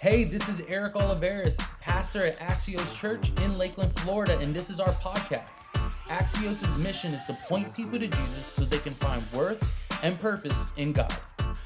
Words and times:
Hey, 0.00 0.24
this 0.24 0.48
is 0.48 0.62
Eric 0.62 0.94
Oliveris, 0.94 1.58
pastor 1.80 2.26
at 2.26 2.38
Axios 2.38 2.98
Church 2.98 3.30
in 3.42 3.58
Lakeland, 3.58 3.92
Florida, 4.00 4.38
and 4.38 4.54
this 4.54 4.70
is 4.70 4.80
our 4.80 4.88
podcast. 4.88 5.64
Axios' 6.06 6.76
mission 6.78 7.12
is 7.12 7.24
to 7.26 7.34
point 7.46 7.74
people 7.74 7.98
to 7.98 8.08
Jesus 8.08 8.46
so 8.46 8.64
they 8.64 8.78
can 8.78 8.94
find 8.94 9.22
worth 9.32 9.88
and 10.02 10.18
purpose 10.18 10.66
in 10.76 10.92
God. 10.92 11.14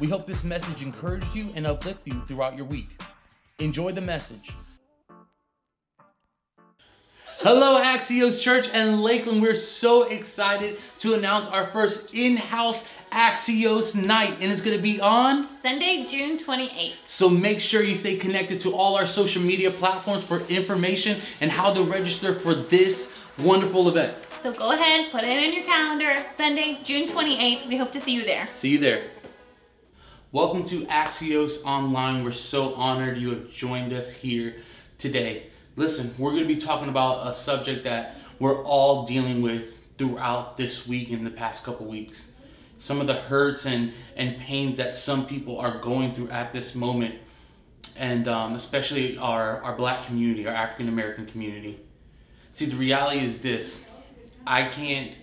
We 0.00 0.08
hope 0.08 0.26
this 0.26 0.44
message 0.44 0.82
encourages 0.82 1.36
you 1.36 1.50
and 1.54 1.66
uplifts 1.66 2.02
you 2.06 2.20
throughout 2.26 2.56
your 2.56 2.66
week. 2.66 3.00
Enjoy 3.58 3.92
the 3.92 4.00
message. 4.00 4.50
Hello, 7.40 7.80
Axios 7.80 8.40
Church 8.40 8.68
and 8.72 9.02
Lakeland. 9.02 9.40
We're 9.40 9.54
so 9.54 10.04
excited 10.04 10.78
to 10.98 11.14
announce 11.14 11.46
our 11.46 11.66
first 11.68 12.14
in 12.14 12.36
house 12.36 12.84
Axios 13.16 13.94
night, 13.94 14.36
and 14.42 14.52
it's 14.52 14.60
going 14.60 14.76
to 14.76 14.82
be 14.82 15.00
on 15.00 15.48
Sunday, 15.62 16.04
June 16.06 16.38
28th. 16.38 16.96
So 17.06 17.30
make 17.30 17.60
sure 17.60 17.82
you 17.82 17.94
stay 17.94 18.18
connected 18.18 18.60
to 18.60 18.74
all 18.74 18.94
our 18.94 19.06
social 19.06 19.40
media 19.40 19.70
platforms 19.70 20.22
for 20.22 20.40
information 20.50 21.18
and 21.40 21.50
how 21.50 21.72
to 21.72 21.82
register 21.82 22.34
for 22.34 22.52
this 22.52 23.10
wonderful 23.38 23.88
event. 23.88 24.14
So 24.40 24.52
go 24.52 24.72
ahead, 24.72 25.10
put 25.10 25.24
it 25.24 25.42
in 25.42 25.54
your 25.54 25.64
calendar. 25.64 26.14
Sunday, 26.36 26.78
June 26.82 27.08
28th. 27.08 27.66
We 27.66 27.78
hope 27.78 27.90
to 27.92 28.00
see 28.00 28.12
you 28.12 28.22
there. 28.22 28.46
See 28.48 28.68
you 28.68 28.78
there. 28.78 29.02
Welcome 30.32 30.62
to 30.64 30.84
Axios 30.84 31.64
Online. 31.64 32.22
We're 32.22 32.32
so 32.32 32.74
honored 32.74 33.16
you 33.16 33.30
have 33.30 33.50
joined 33.50 33.94
us 33.94 34.12
here 34.12 34.56
today. 34.98 35.44
Listen, 35.76 36.14
we're 36.18 36.32
going 36.32 36.46
to 36.46 36.54
be 36.54 36.60
talking 36.60 36.90
about 36.90 37.26
a 37.26 37.34
subject 37.34 37.82
that 37.84 38.16
we're 38.40 38.62
all 38.62 39.06
dealing 39.06 39.40
with 39.40 39.78
throughout 39.96 40.58
this 40.58 40.86
week 40.86 41.12
and 41.12 41.24
the 41.24 41.30
past 41.30 41.64
couple 41.64 41.86
weeks 41.86 42.26
some 42.78 43.00
of 43.00 43.06
the 43.06 43.14
hurts 43.14 43.66
and, 43.66 43.92
and 44.16 44.38
pains 44.38 44.76
that 44.78 44.92
some 44.92 45.26
people 45.26 45.58
are 45.58 45.78
going 45.78 46.14
through 46.14 46.28
at 46.30 46.52
this 46.52 46.74
moment, 46.74 47.14
and 47.96 48.28
um, 48.28 48.54
especially 48.54 49.16
our, 49.18 49.62
our 49.62 49.74
black 49.76 50.06
community, 50.06 50.46
our 50.46 50.54
African 50.54 50.88
American 50.88 51.26
community. 51.26 51.80
See, 52.50 52.66
the 52.66 52.76
reality 52.76 53.20
is 53.20 53.38
this 53.38 53.80
I 54.46 54.68
can't, 54.68 55.14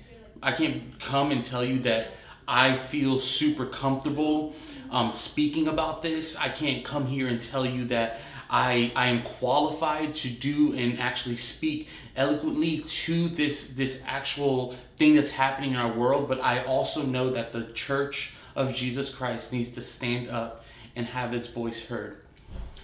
I 0.41 0.51
can't 0.51 0.99
come 0.99 1.31
and 1.31 1.43
tell 1.43 1.63
you 1.63 1.79
that 1.79 2.07
I 2.47 2.75
feel 2.75 3.19
super 3.19 3.65
comfortable 3.65 4.53
um, 4.91 5.11
speaking 5.11 5.67
about 5.67 6.01
this. 6.01 6.35
I 6.35 6.49
can't 6.49 6.83
come 6.83 7.07
here 7.07 7.27
and 7.27 7.39
tell 7.39 7.65
you 7.65 7.85
that 7.85 8.19
I, 8.53 8.91
I 8.95 9.07
am 9.07 9.23
qualified 9.23 10.13
to 10.13 10.29
do 10.29 10.75
and 10.75 10.99
actually 10.99 11.37
speak 11.37 11.87
eloquently 12.15 12.81
to 12.81 13.27
this 13.29 13.69
this 13.69 13.99
actual 14.05 14.75
thing 14.97 15.15
that's 15.15 15.31
happening 15.31 15.71
in 15.71 15.75
our 15.75 15.91
world, 15.91 16.29
but 16.29 16.39
I 16.39 16.63
also 16.63 17.01
know 17.01 17.31
that 17.31 17.51
the 17.51 17.63
church 17.73 18.33
of 18.55 18.71
Jesus 18.71 19.09
Christ 19.09 19.51
needs 19.51 19.69
to 19.69 19.81
stand 19.81 20.29
up 20.29 20.63
and 20.95 21.07
have 21.07 21.33
its 21.33 21.47
voice 21.47 21.81
heard. 21.81 22.21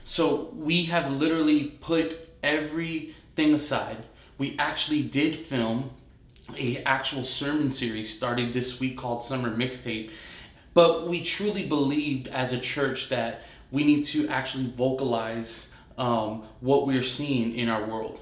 So 0.04 0.50
we 0.56 0.86
have 0.86 1.12
literally 1.12 1.66
put 1.82 2.28
everything 2.42 3.54
aside. 3.54 4.04
We 4.40 4.56
actually 4.58 5.04
did 5.04 5.36
film 5.36 5.92
a 6.58 6.78
actual 6.78 7.24
sermon 7.24 7.70
series 7.70 8.12
starting 8.12 8.52
this 8.52 8.80
week 8.80 8.98
called 8.98 9.22
Summer 9.22 9.56
Mixtape. 9.56 10.10
But 10.74 11.08
we 11.08 11.22
truly 11.22 11.68
believed 11.68 12.28
as 12.30 12.54
a 12.54 12.58
church 12.58 13.10
that 13.10 13.44
we 13.72 13.84
need 13.84 14.04
to 14.06 14.28
actually 14.30 14.68
vocalize 14.68 15.68
um, 15.98 16.44
what 16.62 16.88
we're 16.88 17.04
seeing 17.04 17.56
in 17.56 17.70
our 17.70 17.86
world. 17.86 18.20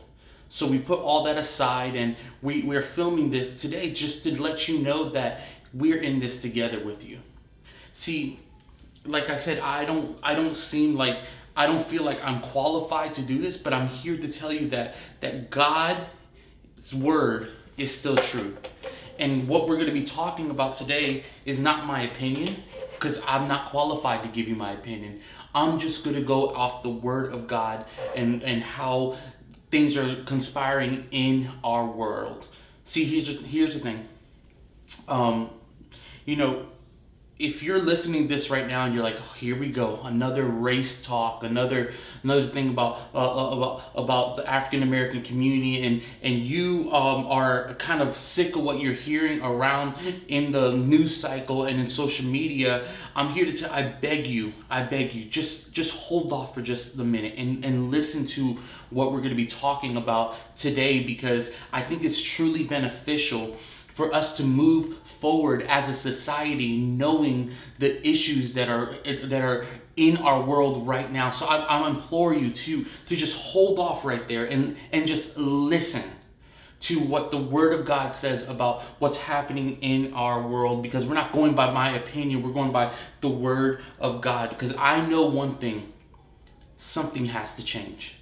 So 0.50 0.66
we 0.66 0.80
put 0.80 1.00
all 1.00 1.24
that 1.24 1.38
aside 1.38 1.96
and 1.96 2.16
we, 2.42 2.64
we're 2.64 2.82
filming 2.82 3.30
this 3.30 3.60
today 3.60 3.92
just 3.92 4.24
to 4.24 4.42
let 4.42 4.68
you 4.68 4.80
know 4.80 5.10
that 5.10 5.42
we're 5.74 6.02
in 6.02 6.20
this 6.20 6.42
together 6.42 6.84
with 6.84 7.04
you. 7.04 7.20
See, 7.94 8.40
like 9.06 9.30
I 9.30 9.38
said, 9.38 9.60
I 9.60 9.86
don't 9.86 10.18
I 10.22 10.36
don't 10.36 10.56
seem 10.56 10.96
like 10.96 11.20
I 11.56 11.66
don't 11.66 11.86
feel 11.86 12.04
like 12.04 12.24
I'm 12.24 12.40
qualified 12.42 13.14
to 13.14 13.22
do 13.22 13.40
this, 13.40 13.58
but 13.58 13.74
I'm 13.74 13.88
here 13.88 14.18
to 14.18 14.28
tell 14.28 14.54
you 14.54 14.68
that 14.70 14.96
that 15.22 15.50
God's 15.50 16.94
word 16.94 17.52
is 17.78 17.94
still 17.94 18.18
true. 18.18 18.56
And 19.20 19.48
what 19.48 19.68
we're 19.68 19.76
going 19.76 19.88
to 19.88 19.94
be 19.94 20.06
talking 20.06 20.52
about 20.52 20.76
today 20.76 21.24
is 21.46 21.60
not 21.60 21.86
my 21.86 22.04
opinion 22.04 22.64
because 22.94 23.22
I'm 23.26 23.48
not 23.48 23.70
qualified 23.70 24.24
to 24.24 24.30
give 24.30 24.48
you 24.48 24.56
my 24.56 24.74
opinion. 24.74 25.22
I'm 25.54 25.80
just 25.80 26.04
going 26.04 26.16
to 26.16 26.22
go 26.22 26.54
off 26.54 26.84
the 26.84 26.90
word 26.90 27.34
of 27.34 27.48
God 27.48 27.86
and, 28.16 28.44
and 28.44 28.62
how 28.62 29.18
things 29.72 29.98
are 29.98 30.24
conspiring 30.24 31.08
in 31.12 31.50
our 31.64 31.86
world. 31.86 32.48
See, 32.86 33.06
here's, 33.06 33.28
here's 33.42 33.74
the 33.74 33.80
thing. 33.80 34.08
Um, 35.08 35.50
you 36.26 36.36
know, 36.36 36.66
if 37.40 37.62
you're 37.62 37.80
listening 37.80 38.28
this 38.28 38.50
right 38.50 38.68
now 38.68 38.86
and 38.86 38.96
you're 38.96 39.04
like, 39.04 39.16
oh, 39.20 39.34
here 39.38 39.56
we 39.56 39.70
go, 39.70 40.00
another 40.04 40.44
race 40.44 41.00
talk, 41.00 41.44
another 41.44 41.94
another 42.24 42.48
thing 42.48 42.70
about 42.70 43.00
uh, 43.14 43.18
uh 43.18 43.56
about 43.56 43.84
about 43.94 44.38
the 44.38 44.50
African 44.50 44.82
American 44.82 45.22
community, 45.22 45.86
and 45.86 46.02
and 46.24 46.40
you 46.40 46.92
um, 46.92 47.28
are 47.28 47.76
kind 47.76 48.02
of 48.02 48.18
sick 48.18 48.56
of 48.56 48.64
what 48.64 48.80
you're 48.80 48.94
hearing 48.94 49.40
around 49.44 49.94
in 50.28 50.52
the 50.52 50.72
news 50.72 51.16
cycle 51.16 51.66
and 51.66 51.80
in 51.80 51.88
social 51.88 52.26
media, 52.26 52.88
I'm 53.16 53.30
here 53.30 53.46
to 53.46 53.54
tell. 53.54 53.72
I 53.72 53.84
beg 53.84 54.26
you, 54.26 54.52
I 54.72 54.84
beg 54.84 55.14
you, 55.14 55.26
just 55.26 55.72
just 55.74 55.94
hold 55.94 56.34
off 56.34 56.56
for 56.56 56.64
just 56.64 56.96
a 56.96 57.04
minute 57.04 57.36
and 57.38 57.64
and 57.64 57.92
listen 57.92 58.26
to 58.28 58.58
what 58.90 59.12
we're 59.12 59.20
going 59.20 59.30
to 59.30 59.36
be 59.36 59.46
talking 59.48 59.98
about 59.98 60.38
today 60.56 61.04
because 61.04 61.52
I 61.72 61.84
think 61.84 62.04
it's 62.04 62.20
truly 62.20 62.64
beneficial 62.64 63.58
for 63.98 64.14
us 64.14 64.38
to 64.38 64.44
move 64.44 64.96
forward 65.00 65.64
as 65.64 65.90
a 65.90 65.94
society 65.94 66.78
knowing 66.78 67.50
the 67.80 68.08
issues 68.08 68.54
that 68.54 68.70
are 68.70 68.96
that 69.04 69.42
are 69.42 69.66
in 69.96 70.18
our 70.18 70.40
world 70.44 70.86
right 70.86 71.12
now. 71.12 71.32
So 71.32 71.48
i, 71.48 71.58
I 71.58 71.90
implore 71.90 72.32
you 72.32 72.52
to 72.52 72.86
to 73.08 73.16
just 73.16 73.36
hold 73.36 73.80
off 73.80 74.06
right 74.06 74.28
there 74.28 74.46
and 74.46 74.78
and 74.92 75.08
just 75.08 75.36
listen 75.36 76.04
to 76.82 77.00
what 77.00 77.32
the 77.32 77.40
word 77.40 77.74
of 77.74 77.88
god 77.88 78.14
says 78.14 78.44
about 78.44 78.84
what's 79.00 79.18
happening 79.18 79.82
in 79.82 80.14
our 80.14 80.48
world 80.48 80.84
because 80.84 81.04
we're 81.04 81.16
not 81.16 81.32
going 81.32 81.56
by 81.56 81.72
my 81.72 81.96
opinion 81.98 82.44
we're 82.44 82.54
going 82.54 82.72
by 82.72 82.94
the 83.22 83.30
word 83.30 83.82
of 84.00 84.22
god. 84.22 84.50
Because 84.50 84.76
i 84.78 85.04
know 85.04 85.24
one 85.26 85.58
thing 85.58 85.92
something 86.78 87.26
has 87.26 87.56
to 87.56 87.64
change 87.64 88.17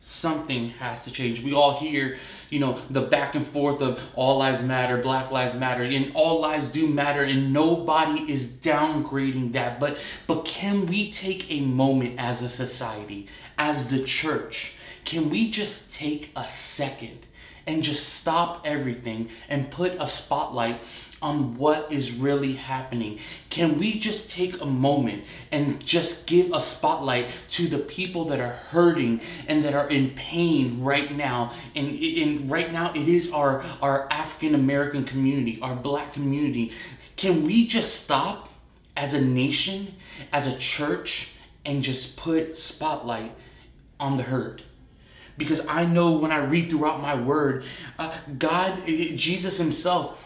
something 0.00 0.70
has 0.70 1.04
to 1.04 1.10
change. 1.10 1.42
We 1.42 1.52
all 1.52 1.78
hear, 1.78 2.18
you 2.50 2.60
know, 2.60 2.80
the 2.90 3.02
back 3.02 3.34
and 3.34 3.46
forth 3.46 3.80
of 3.80 4.00
all 4.14 4.38
lives 4.38 4.62
matter, 4.62 4.98
black 4.98 5.30
lives 5.30 5.54
matter, 5.54 5.82
and 5.82 6.12
all 6.14 6.40
lives 6.40 6.68
do 6.68 6.86
matter, 6.86 7.22
and 7.22 7.52
nobody 7.52 8.30
is 8.30 8.48
downgrading 8.48 9.52
that. 9.52 9.80
But 9.80 9.98
but 10.26 10.44
can 10.44 10.86
we 10.86 11.10
take 11.10 11.50
a 11.50 11.60
moment 11.60 12.14
as 12.18 12.42
a 12.42 12.48
society, 12.48 13.26
as 13.58 13.88
the 13.88 14.02
church? 14.04 14.72
Can 15.04 15.30
we 15.30 15.50
just 15.50 15.92
take 15.92 16.30
a 16.36 16.46
second 16.46 17.26
and 17.66 17.82
just 17.82 18.14
stop 18.14 18.62
everything 18.64 19.28
and 19.48 19.70
put 19.70 19.94
a 20.00 20.08
spotlight 20.08 20.80
on 21.20 21.56
what 21.56 21.90
is 21.90 22.12
really 22.12 22.52
happening. 22.52 23.18
Can 23.50 23.78
we 23.78 23.98
just 23.98 24.30
take 24.30 24.60
a 24.60 24.66
moment 24.66 25.24
and 25.50 25.84
just 25.84 26.26
give 26.26 26.52
a 26.52 26.60
spotlight 26.60 27.30
to 27.50 27.66
the 27.66 27.78
people 27.78 28.26
that 28.26 28.40
are 28.40 28.52
hurting 28.52 29.20
and 29.46 29.62
that 29.64 29.74
are 29.74 29.88
in 29.88 30.10
pain 30.10 30.82
right 30.82 31.14
now? 31.14 31.52
And, 31.74 31.88
and 31.96 32.50
right 32.50 32.72
now, 32.72 32.92
it 32.94 33.08
is 33.08 33.32
our, 33.32 33.64
our 33.82 34.08
African 34.10 34.54
American 34.54 35.04
community, 35.04 35.58
our 35.60 35.74
black 35.74 36.12
community. 36.12 36.72
Can 37.16 37.44
we 37.44 37.66
just 37.66 37.96
stop 37.96 38.48
as 38.96 39.14
a 39.14 39.20
nation, 39.20 39.94
as 40.32 40.46
a 40.46 40.56
church, 40.58 41.30
and 41.64 41.82
just 41.82 42.16
put 42.16 42.56
spotlight 42.56 43.34
on 43.98 44.16
the 44.16 44.22
hurt? 44.22 44.62
Because 45.36 45.60
I 45.68 45.84
know 45.84 46.12
when 46.12 46.32
I 46.32 46.38
read 46.38 46.68
throughout 46.68 47.00
my 47.00 47.14
word, 47.14 47.64
uh, 47.98 48.16
God, 48.38 48.84
Jesus 48.86 49.56
Himself, 49.56 50.18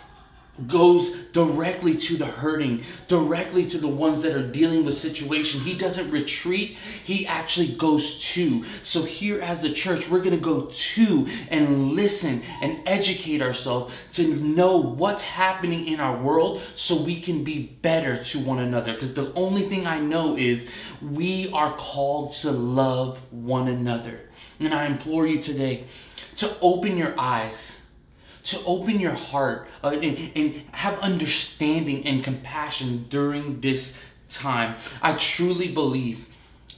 goes 0.66 1.10
directly 1.32 1.96
to 1.96 2.16
the 2.16 2.26
hurting, 2.26 2.84
directly 3.08 3.64
to 3.64 3.78
the 3.78 3.88
ones 3.88 4.20
that 4.20 4.36
are 4.36 4.46
dealing 4.46 4.84
with 4.84 4.94
situation. 4.94 5.60
He 5.60 5.74
doesn't 5.74 6.10
retreat, 6.10 6.76
he 7.04 7.26
actually 7.26 7.74
goes 7.74 8.22
to. 8.34 8.62
So 8.82 9.02
here 9.02 9.40
as 9.40 9.62
the 9.62 9.70
church, 9.70 10.10
we're 10.10 10.18
going 10.18 10.36
to 10.36 10.36
go 10.36 10.70
to 10.70 11.28
and 11.48 11.92
listen 11.92 12.42
and 12.60 12.80
educate 12.86 13.40
ourselves 13.40 13.94
to 14.12 14.26
know 14.34 14.76
what's 14.76 15.22
happening 15.22 15.88
in 15.88 16.00
our 16.00 16.20
world 16.20 16.60
so 16.74 17.00
we 17.00 17.18
can 17.18 17.42
be 17.42 17.78
better 17.80 18.22
to 18.22 18.38
one 18.38 18.58
another 18.58 18.92
because 18.92 19.14
the 19.14 19.32
only 19.34 19.68
thing 19.68 19.86
I 19.86 20.00
know 20.00 20.36
is 20.36 20.68
we 21.00 21.50
are 21.52 21.74
called 21.76 22.34
to 22.34 22.52
love 22.52 23.20
one 23.32 23.68
another. 23.68 24.28
And 24.60 24.74
I 24.74 24.84
implore 24.84 25.26
you 25.26 25.40
today 25.40 25.84
to 26.36 26.56
open 26.60 26.96
your 26.96 27.18
eyes 27.18 27.78
to 28.44 28.62
open 28.64 28.98
your 28.98 29.14
heart 29.14 29.68
uh, 29.84 29.88
and, 29.88 30.32
and 30.34 30.62
have 30.72 30.98
understanding 31.00 32.06
and 32.06 32.24
compassion 32.24 33.06
during 33.08 33.60
this 33.60 33.96
time. 34.28 34.76
I 35.00 35.12
truly 35.14 35.68
believe 35.68 36.26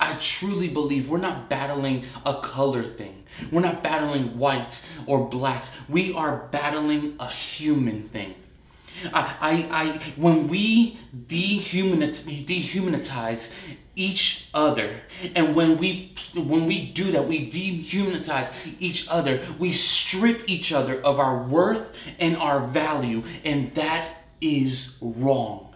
I 0.01 0.15
truly 0.15 0.69
believe 0.69 1.09
we're 1.09 1.19
not 1.19 1.49
battling 1.49 2.05
a 2.27 2.35
color 2.35 2.83
thing. 2.83 3.25
We're 3.53 3.61
not 3.61 3.83
battling 3.83 4.39
whites 4.39 4.85
or 5.07 5.29
blacks. 5.29 5.71
We 5.89 6.13
are 6.13 6.49
battling 6.51 7.15
a 7.21 7.29
human 7.29 8.09
thing. 8.09 8.35
I, 9.13 9.37
I, 9.41 9.53
I 9.71 10.01
when 10.17 10.49
we 10.49 10.99
dehumanize, 11.27 12.47
dehumanize 12.47 13.51
each 13.97 14.49
other 14.53 15.01
and 15.37 15.55
when 15.55 15.79
we 15.79 16.13
when 16.35 16.67
we 16.67 16.91
do 16.91 17.13
that 17.13 17.29
we 17.29 17.49
dehumanize 17.49 18.53
each 18.81 19.07
other 19.09 19.41
we 19.59 19.71
strip 19.71 20.43
each 20.49 20.73
other 20.73 21.01
of 21.03 21.21
our 21.21 21.45
worth 21.45 21.95
and 22.19 22.37
our 22.37 22.67
value 22.67 23.23
and 23.45 23.73
that 23.75 24.13
is 24.41 24.97
wrong. 25.01 25.75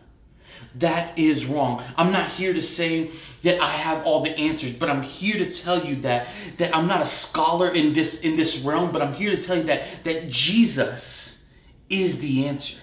That 0.74 1.18
is 1.18 1.46
wrong. 1.46 1.82
I'm 1.96 2.12
not 2.12 2.30
here 2.30 2.52
to 2.52 2.60
say 2.60 3.10
that 3.42 3.60
i 3.60 3.70
have 3.70 4.04
all 4.04 4.22
the 4.22 4.36
answers 4.36 4.72
but 4.72 4.88
i'm 4.88 5.02
here 5.02 5.38
to 5.38 5.50
tell 5.50 5.84
you 5.84 5.96
that 5.96 6.28
that 6.56 6.74
i'm 6.74 6.86
not 6.86 7.02
a 7.02 7.06
scholar 7.06 7.68
in 7.68 7.92
this 7.92 8.20
in 8.20 8.34
this 8.34 8.58
realm 8.58 8.90
but 8.92 9.02
i'm 9.02 9.14
here 9.14 9.34
to 9.34 9.40
tell 9.40 9.56
you 9.56 9.64
that 9.64 10.04
that 10.04 10.28
jesus 10.28 11.38
is 11.88 12.18
the 12.18 12.46
answer 12.46 12.76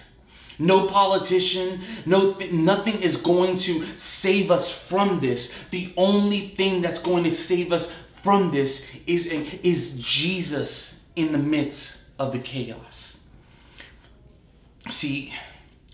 no 0.58 0.86
politician, 0.86 1.80
no 2.04 2.32
th- 2.32 2.52
nothing 2.52 3.02
is 3.02 3.16
going 3.16 3.56
to 3.58 3.86
save 3.96 4.50
us 4.50 4.72
from 4.72 5.18
this. 5.18 5.52
The 5.70 5.92
only 5.96 6.48
thing 6.48 6.82
that's 6.82 6.98
going 6.98 7.24
to 7.24 7.32
save 7.32 7.72
us 7.72 7.88
from 8.22 8.50
this 8.50 8.84
is 9.06 9.26
is 9.26 9.94
Jesus 9.98 10.98
in 11.14 11.32
the 11.32 11.38
midst 11.38 11.98
of 12.18 12.32
the 12.32 12.38
chaos. 12.38 13.18
See, 14.90 15.32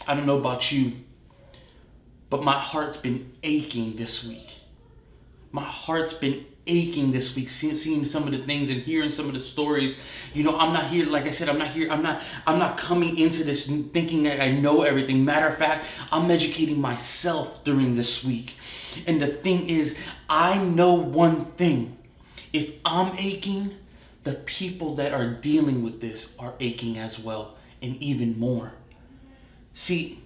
I 0.06 0.14
don't 0.14 0.26
know 0.26 0.38
about 0.38 0.70
you, 0.70 0.92
but 2.30 2.42
my 2.42 2.58
heart's 2.58 2.96
been 2.96 3.32
aching 3.42 3.96
this 3.96 4.24
week. 4.24 4.58
My 5.50 5.64
heart's 5.64 6.12
been 6.12 6.46
aching 6.66 7.10
this 7.10 7.34
week 7.34 7.48
seeing, 7.48 7.74
seeing 7.74 8.04
some 8.04 8.24
of 8.24 8.32
the 8.32 8.44
things 8.44 8.70
and 8.70 8.80
hearing 8.82 9.10
some 9.10 9.26
of 9.26 9.34
the 9.34 9.40
stories. 9.40 9.96
You 10.32 10.44
know 10.44 10.56
i'm 10.56 10.72
not 10.72 10.86
here 10.86 11.06
like 11.06 11.24
i 11.24 11.30
said 11.30 11.48
i'm 11.48 11.58
not 11.58 11.68
here 11.68 11.90
i'm 11.90 12.02
not 12.02 12.22
i'm 12.46 12.58
not 12.58 12.78
coming 12.78 13.18
into 13.18 13.44
this 13.44 13.66
thinking 13.66 14.22
that 14.24 14.40
i 14.40 14.50
know 14.50 14.82
everything. 14.82 15.24
Matter 15.24 15.48
of 15.48 15.58
fact 15.58 15.86
i'm 16.10 16.30
educating 16.30 16.80
myself 16.80 17.64
during 17.64 17.94
this 17.94 18.22
week. 18.22 18.54
And 19.06 19.20
the 19.20 19.28
thing 19.28 19.68
is 19.68 19.96
i 20.28 20.58
know 20.58 20.94
one 20.94 21.46
thing. 21.52 21.98
If 22.52 22.72
i'm 22.84 23.16
aching 23.18 23.74
the 24.24 24.34
people 24.34 24.94
that 24.94 25.12
are 25.12 25.28
dealing 25.28 25.82
with 25.82 26.00
this 26.00 26.28
are 26.38 26.54
aching 26.60 26.96
as 26.96 27.18
well 27.18 27.56
and 27.80 27.96
even 28.00 28.38
more. 28.38 28.72
See 29.74 30.22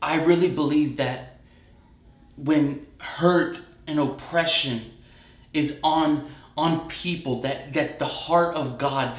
i 0.00 0.14
really 0.14 0.48
believe 0.48 0.96
that 0.96 1.40
when 2.36 2.86
hurt 2.98 3.58
and 3.86 3.98
oppression 3.98 4.92
is 5.52 5.78
on 5.82 6.30
on 6.56 6.88
people 6.88 7.40
that 7.42 7.72
that 7.74 7.98
the 7.98 8.06
heart 8.06 8.54
of 8.54 8.78
God 8.78 9.16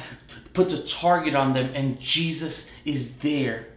puts 0.52 0.72
a 0.72 0.82
target 0.82 1.34
on 1.34 1.52
them 1.52 1.70
and 1.74 1.98
Jesus 2.00 2.68
is 2.84 3.14
there 3.16 3.68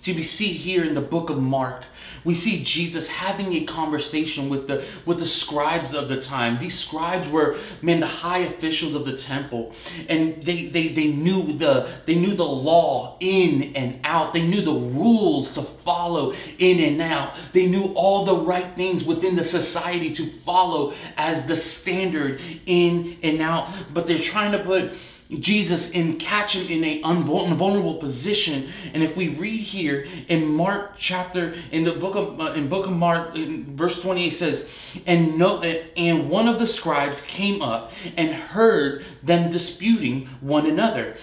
See, 0.00 0.14
we 0.14 0.22
see 0.22 0.54
here 0.54 0.82
in 0.82 0.94
the 0.94 1.02
book 1.02 1.28
of 1.28 1.36
Mark, 1.36 1.84
we 2.24 2.34
see 2.34 2.64
Jesus 2.64 3.06
having 3.06 3.52
a 3.52 3.66
conversation 3.66 4.48
with 4.48 4.66
the 4.66 4.82
with 5.04 5.18
the 5.18 5.26
scribes 5.26 5.92
of 5.92 6.08
the 6.08 6.18
time. 6.18 6.58
These 6.58 6.78
scribes 6.78 7.28
were 7.28 7.58
men, 7.82 8.00
the 8.00 8.06
high 8.06 8.38
officials 8.38 8.94
of 8.94 9.04
the 9.04 9.14
temple, 9.14 9.74
and 10.08 10.42
they 10.42 10.68
they, 10.68 10.88
they 10.88 11.08
knew 11.08 11.52
the 11.52 11.86
they 12.06 12.14
knew 12.14 12.32
the 12.32 12.46
law 12.46 13.18
in 13.20 13.76
and 13.76 14.00
out. 14.02 14.32
They 14.32 14.40
knew 14.40 14.62
the 14.62 14.72
rules 14.72 15.52
to 15.52 15.62
follow 15.62 16.32
in 16.56 16.80
and 16.80 17.02
out. 17.02 17.34
They 17.52 17.66
knew 17.66 17.92
all 17.94 18.24
the 18.24 18.36
right 18.36 18.74
things 18.74 19.04
within 19.04 19.34
the 19.34 19.44
society 19.44 20.14
to 20.14 20.24
follow 20.24 20.94
as 21.18 21.44
the 21.44 21.56
standard 21.56 22.40
in 22.64 23.18
and 23.22 23.42
out. 23.42 23.68
But 23.92 24.06
they're 24.06 24.18
trying 24.18 24.52
to 24.52 24.60
put 24.60 24.92
Jesus 25.38 25.90
and 25.92 26.18
catch 26.18 26.56
him 26.56 26.66
in 26.68 26.84
a 26.84 27.00
vulnerable 27.22 27.94
position. 27.94 28.68
And 28.92 29.02
if 29.02 29.16
we 29.16 29.28
read 29.28 29.60
here 29.60 30.06
in 30.28 30.46
Mark 30.46 30.94
chapter 30.98 31.54
in 31.70 31.84
the 31.84 31.92
book 31.92 32.16
of 32.16 32.40
uh, 32.40 32.52
in 32.52 32.68
book 32.68 32.86
of 32.86 32.92
Mark, 32.92 33.36
verse 33.36 34.00
28 34.00 34.30
says, 34.30 34.66
and 35.06 35.38
no 35.38 35.60
and 35.60 36.28
one 36.28 36.48
of 36.48 36.58
the 36.58 36.66
scribes 36.66 37.20
came 37.20 37.62
up 37.62 37.92
and 38.16 38.32
heard 38.32 39.04
them 39.22 39.50
disputing 39.50 40.26
one 40.40 40.66
another. 40.66 41.16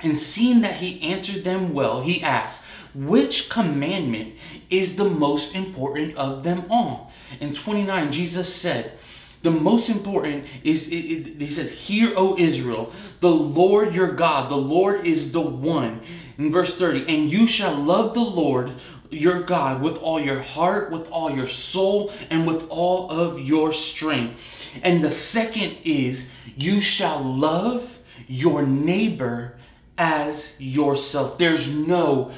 And 0.00 0.18
seeing 0.18 0.60
that 0.62 0.76
he 0.76 1.00
answered 1.02 1.44
them 1.44 1.72
well, 1.72 2.02
he 2.02 2.22
asked, 2.22 2.62
Which 2.94 3.48
commandment 3.48 4.34
is 4.68 4.96
the 4.96 5.08
most 5.08 5.54
important 5.54 6.16
of 6.16 6.42
them 6.42 6.64
all? 6.68 7.12
In 7.40 7.54
29, 7.54 8.12
Jesus 8.12 8.52
said, 8.54 8.98
the 9.44 9.50
most 9.50 9.90
important 9.90 10.46
is 10.64 10.88
it, 10.88 10.94
it, 10.94 11.40
he 11.40 11.46
says, 11.46 11.70
Hear, 11.70 12.14
O 12.16 12.36
Israel, 12.38 12.90
the 13.20 13.30
Lord 13.30 13.94
your 13.94 14.12
God, 14.12 14.50
the 14.50 14.56
Lord 14.56 15.06
is 15.06 15.32
the 15.32 15.40
one. 15.40 16.00
In 16.38 16.50
verse 16.50 16.74
30, 16.76 17.06
and 17.14 17.30
you 17.30 17.46
shall 17.46 17.76
love 17.76 18.14
the 18.14 18.20
Lord 18.20 18.72
your 19.10 19.42
God 19.42 19.82
with 19.82 19.98
all 19.98 20.18
your 20.18 20.40
heart, 20.40 20.90
with 20.90 21.08
all 21.10 21.30
your 21.30 21.46
soul, 21.46 22.10
and 22.30 22.46
with 22.46 22.66
all 22.70 23.10
of 23.10 23.38
your 23.38 23.72
strength. 23.72 24.40
And 24.82 25.02
the 25.02 25.12
second 25.12 25.76
is, 25.84 26.26
you 26.56 26.80
shall 26.80 27.22
love 27.22 27.98
your 28.26 28.62
neighbor 28.62 29.56
as 29.98 30.50
yourself. 30.58 31.36
There's 31.36 31.68
no 31.68 32.32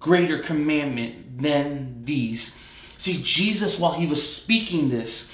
greater 0.00 0.40
commandment 0.40 1.40
than 1.40 2.04
these. 2.04 2.56
See, 2.98 3.22
Jesus, 3.22 3.78
while 3.78 3.92
he 3.92 4.06
was 4.06 4.36
speaking 4.36 4.90
this, 4.90 5.31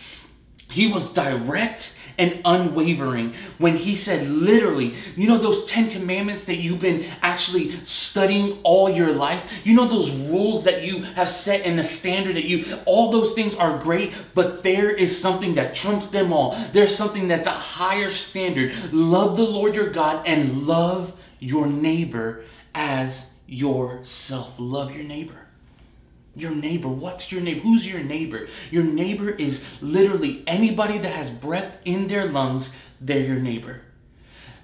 he 0.68 0.90
was 0.90 1.12
direct 1.12 1.92
and 2.18 2.40
unwavering 2.44 3.32
when 3.58 3.76
he 3.76 3.94
said, 3.94 4.28
literally, 4.28 4.94
you 5.16 5.28
know, 5.28 5.38
those 5.38 5.64
10 5.66 5.90
commandments 5.90 6.44
that 6.44 6.56
you've 6.56 6.80
been 6.80 7.06
actually 7.22 7.82
studying 7.84 8.58
all 8.64 8.90
your 8.90 9.12
life? 9.12 9.60
You 9.64 9.74
know, 9.74 9.86
those 9.86 10.10
rules 10.10 10.64
that 10.64 10.84
you 10.84 11.02
have 11.02 11.28
set 11.28 11.64
and 11.64 11.78
the 11.78 11.84
standard 11.84 12.36
that 12.36 12.44
you, 12.44 12.78
all 12.86 13.12
those 13.12 13.32
things 13.32 13.54
are 13.54 13.78
great, 13.78 14.12
but 14.34 14.62
there 14.64 14.90
is 14.90 15.18
something 15.18 15.54
that 15.54 15.74
trumps 15.74 16.08
them 16.08 16.32
all. 16.32 16.58
There's 16.72 16.94
something 16.94 17.28
that's 17.28 17.46
a 17.46 17.50
higher 17.50 18.10
standard. 18.10 18.72
Love 18.92 19.36
the 19.36 19.44
Lord 19.44 19.74
your 19.74 19.90
God 19.90 20.26
and 20.26 20.66
love 20.66 21.12
your 21.38 21.66
neighbor 21.66 22.44
as 22.74 23.26
yourself. 23.46 24.54
Love 24.58 24.94
your 24.94 25.04
neighbor. 25.04 25.47
Your 26.38 26.52
neighbor. 26.52 26.88
What's 26.88 27.32
your 27.32 27.40
neighbor? 27.40 27.60
Who's 27.60 27.86
your 27.86 28.02
neighbor? 28.02 28.48
Your 28.70 28.84
neighbor 28.84 29.30
is 29.30 29.62
literally 29.80 30.42
anybody 30.46 30.98
that 30.98 31.12
has 31.12 31.30
breath 31.30 31.76
in 31.84 32.06
their 32.06 32.26
lungs, 32.26 32.70
they're 33.00 33.20
your 33.20 33.40
neighbor. 33.40 33.82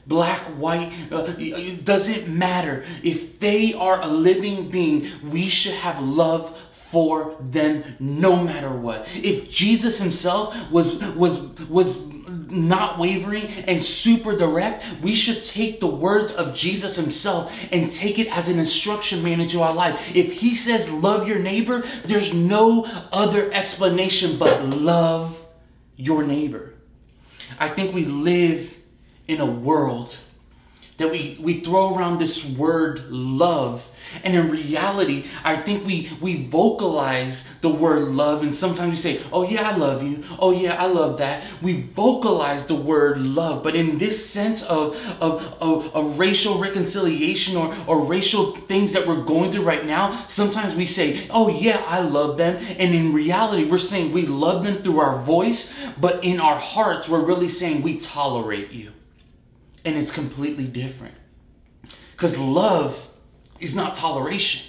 Black, 0.06 0.41
white, 0.59 0.93
uh, 1.11 1.35
it 1.38 1.85
doesn't 1.85 2.29
matter. 2.29 2.85
If 3.03 3.41
they 3.41 3.73
are 3.73 4.00
a 4.00 4.06
living 4.06 4.71
being, 4.71 5.09
we 5.29 5.49
should 5.49 5.75
have 5.75 6.00
love 6.03 6.56
for 6.94 7.35
them 7.41 7.97
no 7.99 8.37
matter 8.37 8.71
what. 8.71 9.09
If 9.16 9.50
Jesus 9.50 9.99
himself 9.99 10.54
was 10.71 10.97
was 11.16 11.40
was 11.69 12.13
not 12.50 12.98
wavering 12.98 13.46
and 13.46 13.82
super 13.82 14.36
direct, 14.36 14.84
we 15.02 15.14
should 15.14 15.42
take 15.42 15.80
the 15.80 15.86
words 15.86 16.32
of 16.32 16.54
Jesus 16.54 16.96
himself 16.96 17.54
and 17.72 17.90
take 17.90 18.18
it 18.18 18.28
as 18.28 18.48
an 18.48 18.58
instruction 18.58 19.22
man 19.22 19.40
into 19.40 19.62
our 19.62 19.74
life. 19.74 20.00
If 20.14 20.32
he 20.32 20.54
says 20.54 20.90
love 20.90 21.28
your 21.28 21.38
neighbor, 21.38 21.84
there's 22.04 22.32
no 22.32 22.84
other 23.12 23.52
explanation 23.52 24.38
but 24.38 24.64
love 24.68 25.40
your 25.96 26.22
neighbor. 26.22 26.74
I 27.58 27.68
think 27.68 27.94
we 27.94 28.04
live 28.04 28.74
in 29.28 29.40
a 29.40 29.46
world 29.46 30.16
that 30.96 31.10
we, 31.10 31.36
we 31.40 31.60
throw 31.60 31.94
around 31.94 32.18
this 32.18 32.44
word 32.44 33.10
love. 33.10 33.88
And 34.22 34.36
in 34.36 34.50
reality, 34.50 35.26
I 35.42 35.56
think 35.56 35.84
we 35.84 36.10
we 36.20 36.46
vocalize 36.46 37.44
the 37.62 37.68
word 37.68 38.10
love, 38.10 38.42
and 38.42 38.54
sometimes 38.54 38.90
we 38.90 38.96
say, 38.96 39.22
"Oh 39.32 39.42
yeah, 39.42 39.70
I 39.70 39.76
love 39.76 40.02
you." 40.02 40.22
"Oh 40.38 40.52
yeah, 40.52 40.80
I 40.80 40.86
love 40.86 41.18
that." 41.18 41.42
We 41.62 41.82
vocalize 41.82 42.64
the 42.64 42.74
word 42.76 43.18
love, 43.18 43.62
but 43.62 43.74
in 43.74 43.98
this 43.98 44.24
sense 44.24 44.62
of 44.62 44.96
of, 45.20 45.56
of, 45.60 45.94
of 45.96 46.18
racial 46.18 46.58
reconciliation 46.58 47.56
or 47.56 47.74
or 47.86 48.04
racial 48.04 48.56
things 48.68 48.92
that 48.92 49.06
we're 49.06 49.22
going 49.22 49.50
through 49.50 49.64
right 49.64 49.84
now, 49.84 50.24
sometimes 50.28 50.74
we 50.74 50.86
say, 50.86 51.26
"Oh 51.30 51.48
yeah, 51.48 51.82
I 51.86 52.00
love 52.00 52.36
them," 52.36 52.56
and 52.78 52.94
in 52.94 53.12
reality, 53.12 53.64
we're 53.64 53.78
saying 53.78 54.12
we 54.12 54.26
love 54.26 54.62
them 54.62 54.82
through 54.82 55.00
our 55.00 55.22
voice, 55.22 55.72
but 55.98 56.22
in 56.22 56.38
our 56.38 56.58
hearts, 56.58 57.08
we're 57.08 57.24
really 57.24 57.48
saying 57.48 57.82
we 57.82 57.96
tolerate 57.96 58.70
you, 58.70 58.92
and 59.85 59.97
it's 59.97 60.11
completely 60.11 60.67
different. 60.67 61.14
Because 62.12 62.38
love 62.38 63.09
is 63.61 63.75
not 63.75 63.95
toleration. 63.95 64.62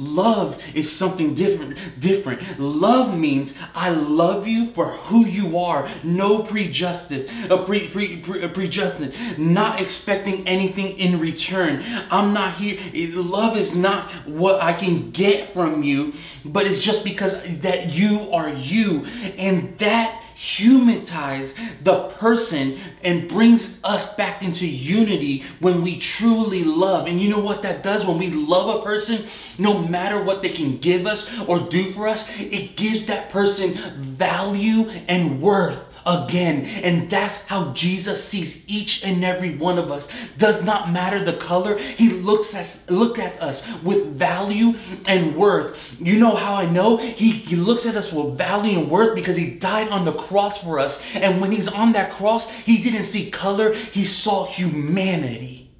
Love 0.00 0.62
is 0.74 0.90
something 0.90 1.34
different. 1.34 1.76
Different. 1.98 2.60
Love 2.60 3.16
means 3.18 3.52
I 3.74 3.90
love 3.90 4.46
you 4.46 4.66
for 4.66 4.86
who 4.86 5.26
you 5.26 5.58
are. 5.58 5.88
No 6.04 6.44
prejudice, 6.44 7.26
a 7.50 7.58
pre, 7.58 7.88
pre, 7.88 8.18
pre, 8.18 8.42
a 8.42 8.48
prejudice, 8.48 9.16
not 9.36 9.80
expecting 9.80 10.46
anything 10.46 10.96
in 10.98 11.18
return. 11.18 11.82
I'm 12.12 12.32
not 12.32 12.54
here. 12.54 12.78
Love 13.16 13.56
is 13.56 13.74
not 13.74 14.08
what 14.24 14.62
I 14.62 14.72
can 14.72 15.10
get 15.10 15.48
from 15.48 15.82
you, 15.82 16.14
but 16.44 16.64
it's 16.68 16.78
just 16.78 17.02
because 17.02 17.32
that 17.58 17.92
you 17.92 18.32
are 18.32 18.50
you, 18.50 19.04
and 19.36 19.76
that 19.80 20.22
humanize 20.38 21.52
the 21.82 22.04
person 22.10 22.78
and 23.02 23.28
brings 23.28 23.80
us 23.82 24.14
back 24.14 24.40
into 24.40 24.68
unity 24.68 25.42
when 25.58 25.82
we 25.82 25.98
truly 25.98 26.62
love. 26.62 27.08
And 27.08 27.20
you 27.20 27.28
know 27.28 27.40
what 27.40 27.62
that 27.62 27.82
does 27.82 28.06
when 28.06 28.18
we 28.18 28.30
love 28.30 28.80
a 28.80 28.84
person, 28.84 29.26
no 29.58 29.76
matter 29.82 30.22
what 30.22 30.40
they 30.40 30.50
can 30.50 30.78
give 30.78 31.08
us 31.08 31.28
or 31.48 31.58
do 31.58 31.90
for 31.90 32.06
us, 32.06 32.24
it 32.38 32.76
gives 32.76 33.06
that 33.06 33.30
person 33.30 33.74
value 33.98 34.88
and 35.08 35.42
worth 35.42 35.87
again. 36.08 36.64
And 36.64 37.10
that's 37.10 37.42
how 37.44 37.72
Jesus 37.72 38.24
sees 38.24 38.62
each 38.66 39.04
and 39.04 39.22
every 39.22 39.56
one 39.56 39.78
of 39.78 39.92
us. 39.92 40.08
Does 40.38 40.62
not 40.62 40.90
matter 40.90 41.22
the 41.22 41.34
color. 41.34 41.76
He 41.76 42.08
looks 42.08 42.54
at 42.54 42.82
look 42.88 43.18
at 43.18 43.40
us 43.40 43.62
with 43.82 44.16
value 44.16 44.74
and 45.06 45.36
worth. 45.36 45.78
You 46.00 46.18
know 46.18 46.34
how 46.34 46.54
I 46.54 46.66
know? 46.66 46.96
He, 46.96 47.32
he 47.32 47.56
looks 47.56 47.84
at 47.84 47.94
us 47.94 48.12
with 48.12 48.38
value 48.38 48.78
and 48.78 48.90
worth 48.90 49.14
because 49.14 49.36
he 49.36 49.50
died 49.50 49.88
on 49.88 50.04
the 50.04 50.14
cross 50.14 50.58
for 50.58 50.78
us. 50.78 51.00
And 51.14 51.40
when 51.40 51.52
he's 51.52 51.68
on 51.68 51.92
that 51.92 52.10
cross, 52.10 52.50
he 52.50 52.78
didn't 52.78 53.04
see 53.04 53.30
color, 53.30 53.74
he 53.74 54.04
saw 54.04 54.46
humanity. 54.46 55.70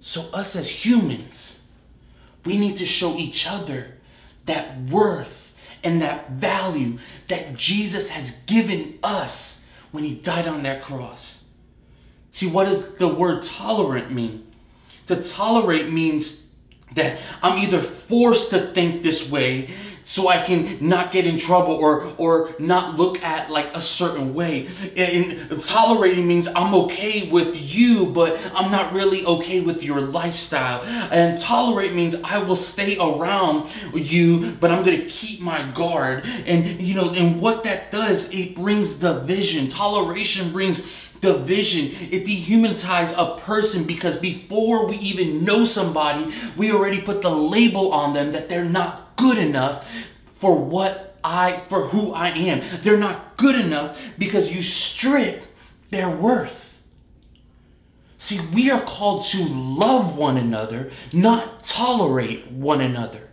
So 0.00 0.22
us 0.32 0.56
as 0.56 0.68
humans, 0.68 1.58
we 2.44 2.56
need 2.56 2.78
to 2.78 2.86
show 2.86 3.16
each 3.16 3.46
other 3.46 3.98
that 4.46 4.80
worth 4.84 5.39
and 5.82 6.02
that 6.02 6.30
value 6.30 6.98
that 7.28 7.56
Jesus 7.56 8.08
has 8.10 8.32
given 8.46 8.98
us 9.02 9.62
when 9.90 10.04
he 10.04 10.14
died 10.14 10.46
on 10.46 10.62
that 10.62 10.82
cross. 10.82 11.42
See, 12.32 12.46
what 12.46 12.64
does 12.64 12.94
the 12.94 13.08
word 13.08 13.42
tolerant 13.42 14.12
mean? 14.12 14.46
To 15.06 15.16
tolerate 15.16 15.90
means 15.90 16.40
that 16.94 17.20
I'm 17.42 17.58
either 17.58 17.80
forced 17.80 18.50
to 18.50 18.72
think 18.72 19.02
this 19.02 19.28
way 19.28 19.70
so 20.10 20.26
I 20.26 20.42
can 20.42 20.76
not 20.80 21.12
get 21.12 21.24
in 21.24 21.38
trouble 21.38 21.72
or 21.72 22.12
or 22.18 22.52
not 22.58 22.96
look 22.96 23.22
at 23.22 23.48
like 23.48 23.76
a 23.76 23.80
certain 23.80 24.34
way. 24.34 24.68
And 24.96 25.62
tolerating 25.62 26.26
means 26.26 26.48
I'm 26.48 26.74
okay 26.74 27.30
with 27.30 27.56
you, 27.56 28.06
but 28.06 28.36
I'm 28.52 28.72
not 28.72 28.92
really 28.92 29.24
okay 29.24 29.60
with 29.60 29.84
your 29.84 30.00
lifestyle. 30.00 30.82
And 30.82 31.38
tolerate 31.38 31.94
means 31.94 32.16
I 32.24 32.38
will 32.38 32.56
stay 32.56 32.98
around 32.98 33.70
you, 33.94 34.50
but 34.58 34.72
I'm 34.72 34.82
gonna 34.82 35.06
keep 35.06 35.40
my 35.40 35.70
guard. 35.70 36.26
And 36.44 36.80
you 36.80 36.96
know, 36.96 37.10
and 37.10 37.40
what 37.40 37.62
that 37.62 37.92
does, 37.92 38.28
it 38.30 38.56
brings 38.56 38.94
division. 38.94 39.68
Toleration 39.68 40.50
brings 40.50 40.82
division. 41.20 41.92
It 42.10 42.24
dehumanizes 42.24 43.14
a 43.16 43.38
person 43.38 43.84
because 43.84 44.16
before 44.16 44.86
we 44.86 44.96
even 44.96 45.44
know 45.44 45.64
somebody, 45.64 46.32
we 46.56 46.72
already 46.72 47.00
put 47.00 47.22
the 47.22 47.30
label 47.30 47.92
on 47.92 48.12
them 48.12 48.32
that 48.32 48.48
they're 48.48 48.64
not 48.64 49.09
good 49.20 49.38
enough 49.38 49.86
for 50.36 50.58
what 50.58 51.18
I 51.22 51.62
for 51.68 51.88
who 51.88 52.12
I 52.12 52.30
am. 52.30 52.62
They're 52.82 52.96
not 52.96 53.36
good 53.36 53.54
enough 53.54 54.00
because 54.18 54.50
you 54.50 54.62
strip 54.62 55.44
their 55.90 56.08
worth. 56.08 56.78
See, 58.18 58.40
we 58.52 58.70
are 58.70 58.82
called 58.82 59.24
to 59.26 59.44
love 59.44 60.16
one 60.16 60.36
another, 60.36 60.90
not 61.12 61.64
tolerate 61.64 62.50
one 62.50 62.80
another 62.80 63.29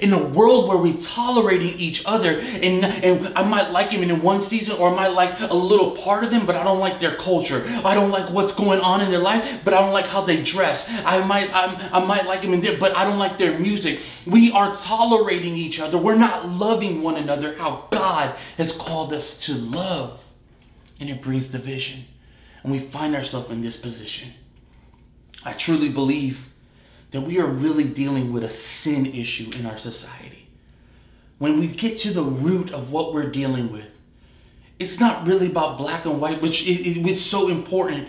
in 0.00 0.12
a 0.12 0.22
world 0.22 0.68
where 0.68 0.76
we're 0.76 0.96
tolerating 0.96 1.74
each 1.78 2.02
other 2.06 2.38
and, 2.38 2.84
and 2.84 3.38
i 3.38 3.42
might 3.42 3.70
like 3.70 3.90
him 3.90 4.02
in 4.02 4.22
one 4.22 4.40
season 4.40 4.76
or 4.76 4.90
i 4.90 4.94
might 4.94 5.08
like 5.08 5.38
a 5.40 5.54
little 5.54 5.92
part 5.92 6.24
of 6.24 6.30
them 6.30 6.46
but 6.46 6.56
i 6.56 6.62
don't 6.62 6.78
like 6.78 7.00
their 7.00 7.16
culture. 7.16 7.64
I 7.84 7.94
don't 7.94 8.10
like 8.10 8.30
what's 8.30 8.52
going 8.52 8.80
on 8.80 9.00
in 9.00 9.10
their 9.10 9.20
life 9.20 9.60
but 9.64 9.74
i 9.74 9.80
don't 9.80 9.92
like 9.92 10.06
how 10.06 10.22
they 10.22 10.42
dress. 10.42 10.88
I 10.88 11.24
might 11.24 11.50
I'm, 11.54 11.76
i 11.92 12.04
might 12.04 12.26
like 12.26 12.40
him 12.40 12.52
in 12.52 12.60
there 12.60 12.78
but 12.78 12.96
i 12.96 13.04
don't 13.04 13.18
like 13.18 13.38
their 13.38 13.58
music. 13.58 14.00
We 14.26 14.50
are 14.52 14.74
tolerating 14.74 15.56
each 15.56 15.80
other. 15.80 15.98
We're 15.98 16.16
not 16.16 16.48
loving 16.48 17.02
one 17.02 17.16
another 17.16 17.56
how 17.56 17.88
god 17.90 18.36
has 18.56 18.72
called 18.72 19.12
us 19.12 19.34
to 19.46 19.54
love. 19.54 20.20
And 21.00 21.08
it 21.08 21.22
brings 21.22 21.48
division. 21.48 22.04
And 22.62 22.72
we 22.72 22.80
find 22.80 23.14
ourselves 23.14 23.50
in 23.50 23.62
this 23.62 23.76
position. 23.76 24.32
I 25.44 25.52
truly 25.52 25.88
believe 25.88 26.44
that 27.10 27.22
we 27.22 27.38
are 27.38 27.46
really 27.46 27.84
dealing 27.84 28.32
with 28.32 28.44
a 28.44 28.48
sin 28.48 29.06
issue 29.06 29.50
in 29.54 29.66
our 29.66 29.78
society. 29.78 30.48
When 31.38 31.58
we 31.58 31.68
get 31.68 31.96
to 31.98 32.12
the 32.12 32.22
root 32.22 32.70
of 32.72 32.90
what 32.90 33.14
we're 33.14 33.30
dealing 33.30 33.72
with, 33.72 33.90
it's 34.78 35.00
not 35.00 35.26
really 35.26 35.46
about 35.46 35.78
black 35.78 36.04
and 36.04 36.20
white, 36.20 36.40
which 36.42 36.66
is 36.66 37.24
so 37.24 37.48
important 37.48 38.08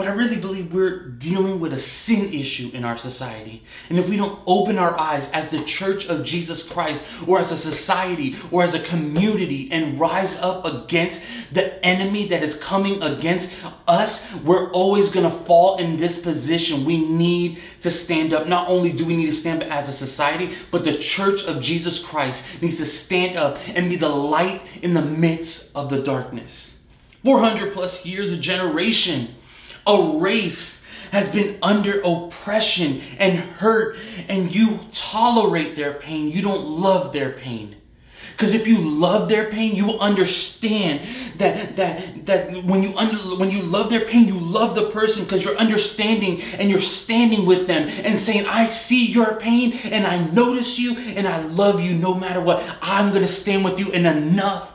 but 0.00 0.08
I 0.08 0.12
really 0.12 0.38
believe 0.38 0.72
we're 0.72 1.00
dealing 1.00 1.60
with 1.60 1.74
a 1.74 1.78
sin 1.78 2.32
issue 2.32 2.70
in 2.72 2.86
our 2.86 2.96
society. 2.96 3.62
And 3.90 3.98
if 3.98 4.08
we 4.08 4.16
don't 4.16 4.40
open 4.46 4.78
our 4.78 4.98
eyes 4.98 5.28
as 5.32 5.50
the 5.50 5.62
church 5.64 6.06
of 6.06 6.24
Jesus 6.24 6.62
Christ, 6.62 7.04
or 7.26 7.38
as 7.38 7.52
a 7.52 7.56
society, 7.58 8.34
or 8.50 8.62
as 8.62 8.72
a 8.72 8.80
community, 8.80 9.70
and 9.70 10.00
rise 10.00 10.36
up 10.36 10.64
against 10.64 11.22
the 11.52 11.84
enemy 11.84 12.26
that 12.28 12.42
is 12.42 12.54
coming 12.54 13.02
against 13.02 13.52
us, 13.86 14.24
we're 14.36 14.70
always 14.70 15.10
going 15.10 15.30
to 15.30 15.36
fall 15.44 15.76
in 15.76 15.98
this 15.98 16.18
position. 16.18 16.86
We 16.86 16.96
need 17.06 17.58
to 17.82 17.90
stand 17.90 18.32
up. 18.32 18.46
Not 18.46 18.70
only 18.70 18.92
do 18.92 19.04
we 19.04 19.14
need 19.14 19.26
to 19.26 19.32
stand 19.32 19.62
up 19.62 19.70
as 19.70 19.90
a 19.90 19.92
society, 19.92 20.54
but 20.70 20.82
the 20.82 20.96
church 20.96 21.42
of 21.42 21.60
Jesus 21.60 21.98
Christ 21.98 22.42
needs 22.62 22.78
to 22.78 22.86
stand 22.86 23.36
up 23.36 23.58
and 23.66 23.90
be 23.90 23.96
the 23.96 24.08
light 24.08 24.62
in 24.80 24.94
the 24.94 25.02
midst 25.02 25.70
of 25.76 25.90
the 25.90 26.02
darkness. 26.02 26.74
400 27.22 27.74
plus 27.74 28.06
years, 28.06 28.32
a 28.32 28.38
generation 28.38 29.34
a 29.90 30.18
race 30.18 30.80
has 31.10 31.28
been 31.28 31.58
under 31.62 32.00
oppression 32.02 33.02
and 33.18 33.38
hurt, 33.38 33.96
and 34.28 34.54
you 34.54 34.78
tolerate 34.92 35.74
their 35.74 35.92
pain. 35.92 36.30
You 36.30 36.40
don't 36.42 36.64
love 36.64 37.12
their 37.12 37.30
pain. 37.30 37.76
Because 38.30 38.54
if 38.54 38.66
you 38.66 38.80
love 38.80 39.28
their 39.28 39.50
pain, 39.50 39.74
you 39.74 39.98
understand 39.98 41.06
that 41.36 41.76
that 41.76 42.24
that 42.26 42.64
when 42.64 42.82
you 42.82 42.96
under, 42.96 43.36
when 43.36 43.50
you 43.50 43.60
love 43.60 43.90
their 43.90 44.06
pain, 44.06 44.28
you 44.28 44.38
love 44.38 44.74
the 44.74 44.88
person 44.90 45.24
because 45.24 45.44
you're 45.44 45.56
understanding 45.56 46.40
and 46.40 46.70
you're 46.70 46.80
standing 46.80 47.44
with 47.44 47.66
them 47.66 47.88
and 47.88 48.18
saying, 48.18 48.46
"I 48.46 48.68
see 48.68 49.06
your 49.06 49.34
pain 49.34 49.72
and 49.84 50.06
I 50.06 50.18
notice 50.18 50.78
you 50.78 50.96
and 50.96 51.28
I 51.28 51.42
love 51.42 51.80
you 51.80 51.94
no 51.94 52.14
matter 52.14 52.40
what. 52.40 52.62
I'm 52.80 53.12
gonna 53.12 53.26
stand 53.26 53.64
with 53.64 53.78
you." 53.78 53.92
And 53.92 54.06
enough 54.06 54.72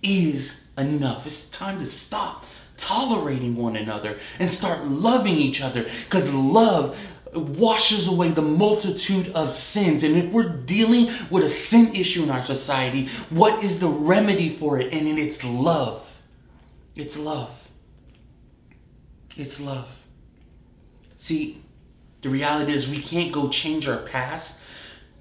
is 0.00 0.54
enough. 0.76 1.26
It's 1.26 1.44
time 1.50 1.80
to 1.80 1.86
stop 1.86 2.44
tolerating 2.78 3.56
one 3.56 3.76
another 3.76 4.18
and 4.38 4.50
start 4.50 4.86
loving 4.86 5.36
each 5.36 5.60
other 5.60 5.86
because 6.04 6.32
love 6.32 6.96
washes 7.34 8.08
away 8.08 8.30
the 8.30 8.42
multitude 8.42 9.30
of 9.32 9.52
sins. 9.52 10.02
And 10.02 10.16
if 10.16 10.32
we're 10.32 10.48
dealing 10.48 11.10
with 11.30 11.44
a 11.44 11.50
sin 11.50 11.94
issue 11.94 12.22
in 12.22 12.30
our 12.30 12.44
society, 12.44 13.08
what 13.30 13.62
is 13.62 13.78
the 13.78 13.88
remedy 13.88 14.48
for 14.48 14.78
it? 14.78 14.92
And 14.92 15.18
it's 15.18 15.44
love. 15.44 16.08
It's 16.96 17.18
love. 17.18 17.50
It's 19.36 19.60
love. 19.60 19.88
See, 21.14 21.62
the 22.22 22.28
reality 22.28 22.72
is 22.72 22.88
we 22.88 23.02
can't 23.02 23.32
go 23.32 23.48
change 23.48 23.86
our 23.86 23.98
past. 23.98 24.54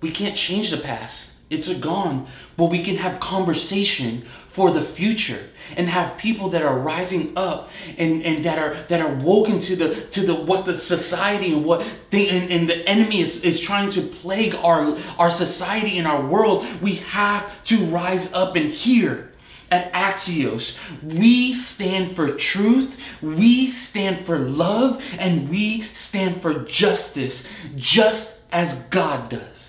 We 0.02 0.12
can't 0.12 0.36
change 0.36 0.72
the 0.72 0.78
past. 0.78 1.32
It's 1.50 1.70
a 1.70 1.76
gone. 1.76 2.28
But 2.58 2.66
we 2.66 2.84
can 2.84 2.98
have 2.98 3.20
conversation 3.20 4.26
for 4.48 4.72
the 4.72 4.82
future 4.82 5.50
and 5.76 5.88
have 5.88 6.18
people 6.18 6.50
that 6.50 6.62
are 6.62 6.78
rising 6.78 7.34
up 7.38 7.70
and, 7.98 8.24
and 8.24 8.44
that 8.44 8.60
are 8.60 8.74
that 8.90 9.00
are 9.00 9.14
woken 9.14 9.60
to 9.60 9.76
the 9.76 10.02
to 10.08 10.26
the 10.26 10.36
what 10.36 10.66
the 10.66 10.76
society 10.76 11.54
and 11.54 11.64
what 11.64 11.86
the 12.10 12.30
and, 12.30 12.52
and 12.52 12.70
the 12.70 12.88
enemy 12.90 13.22
is, 13.22 13.42
is 13.42 13.62
trying 13.62 13.90
to 13.92 14.02
plague 14.02 14.56
our 14.56 14.98
our 15.18 15.32
society 15.32 15.98
and 15.98 16.08
our 16.08 16.26
world. 16.26 16.66
We 16.82 16.96
have 16.96 17.64
to 17.66 17.78
rise 17.86 18.32
up 18.34 18.56
and 18.56 18.70
hear 18.70 19.32
at 19.70 19.92
Axios, 19.92 20.78
we 21.04 21.54
stand 21.54 22.10
for 22.10 22.30
truth, 22.30 22.98
we 23.22 23.68
stand 23.68 24.26
for 24.26 24.40
love, 24.40 25.04
and 25.20 25.50
we 25.50 25.82
stand 25.92 26.42
for 26.42 26.64
justice, 26.64 27.46
just 27.76 28.40
as 28.50 28.76
God 28.90 29.30
does. 29.30 29.67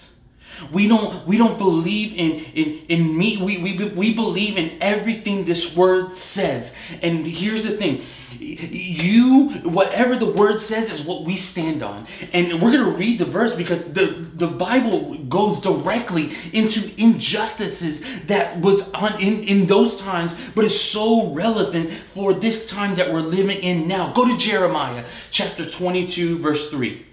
We 0.72 0.88
don't 0.88 1.26
we 1.26 1.36
don't 1.36 1.58
believe 1.58 2.12
in 2.14 2.44
in 2.54 2.86
in 2.88 3.16
me. 3.16 3.36
We, 3.36 3.62
we 3.62 3.88
we 3.88 4.14
believe 4.14 4.56
in 4.56 4.78
everything 4.80 5.44
this 5.44 5.74
word 5.76 6.12
says. 6.12 6.72
And 7.02 7.26
here's 7.26 7.64
the 7.64 7.76
thing. 7.76 8.02
You 8.38 9.50
whatever 9.64 10.16
the 10.16 10.26
word 10.26 10.60
says 10.60 10.90
is 10.90 11.02
what 11.02 11.24
we 11.24 11.36
stand 11.36 11.82
on. 11.82 12.06
And 12.32 12.60
we're 12.60 12.72
to 12.72 12.84
read 12.84 13.18
the 13.18 13.24
verse 13.24 13.54
because 13.54 13.92
the 13.92 14.06
the 14.34 14.46
Bible 14.46 15.16
goes 15.24 15.60
directly 15.60 16.32
into 16.52 16.92
injustices 17.00 18.02
that 18.26 18.60
was 18.60 18.88
on 18.92 19.20
in 19.20 19.44
in 19.44 19.66
those 19.66 20.00
times 20.00 20.34
but 20.54 20.64
is 20.64 20.78
so 20.78 21.32
relevant 21.32 21.92
for 21.92 22.34
this 22.34 22.68
time 22.68 22.94
that 22.96 23.12
we're 23.12 23.20
living 23.20 23.58
in 23.58 23.88
now. 23.88 24.12
Go 24.12 24.26
to 24.26 24.36
Jeremiah 24.36 25.04
chapter 25.30 25.64
22 25.68 26.38
verse 26.38 26.70
3. 26.70 27.07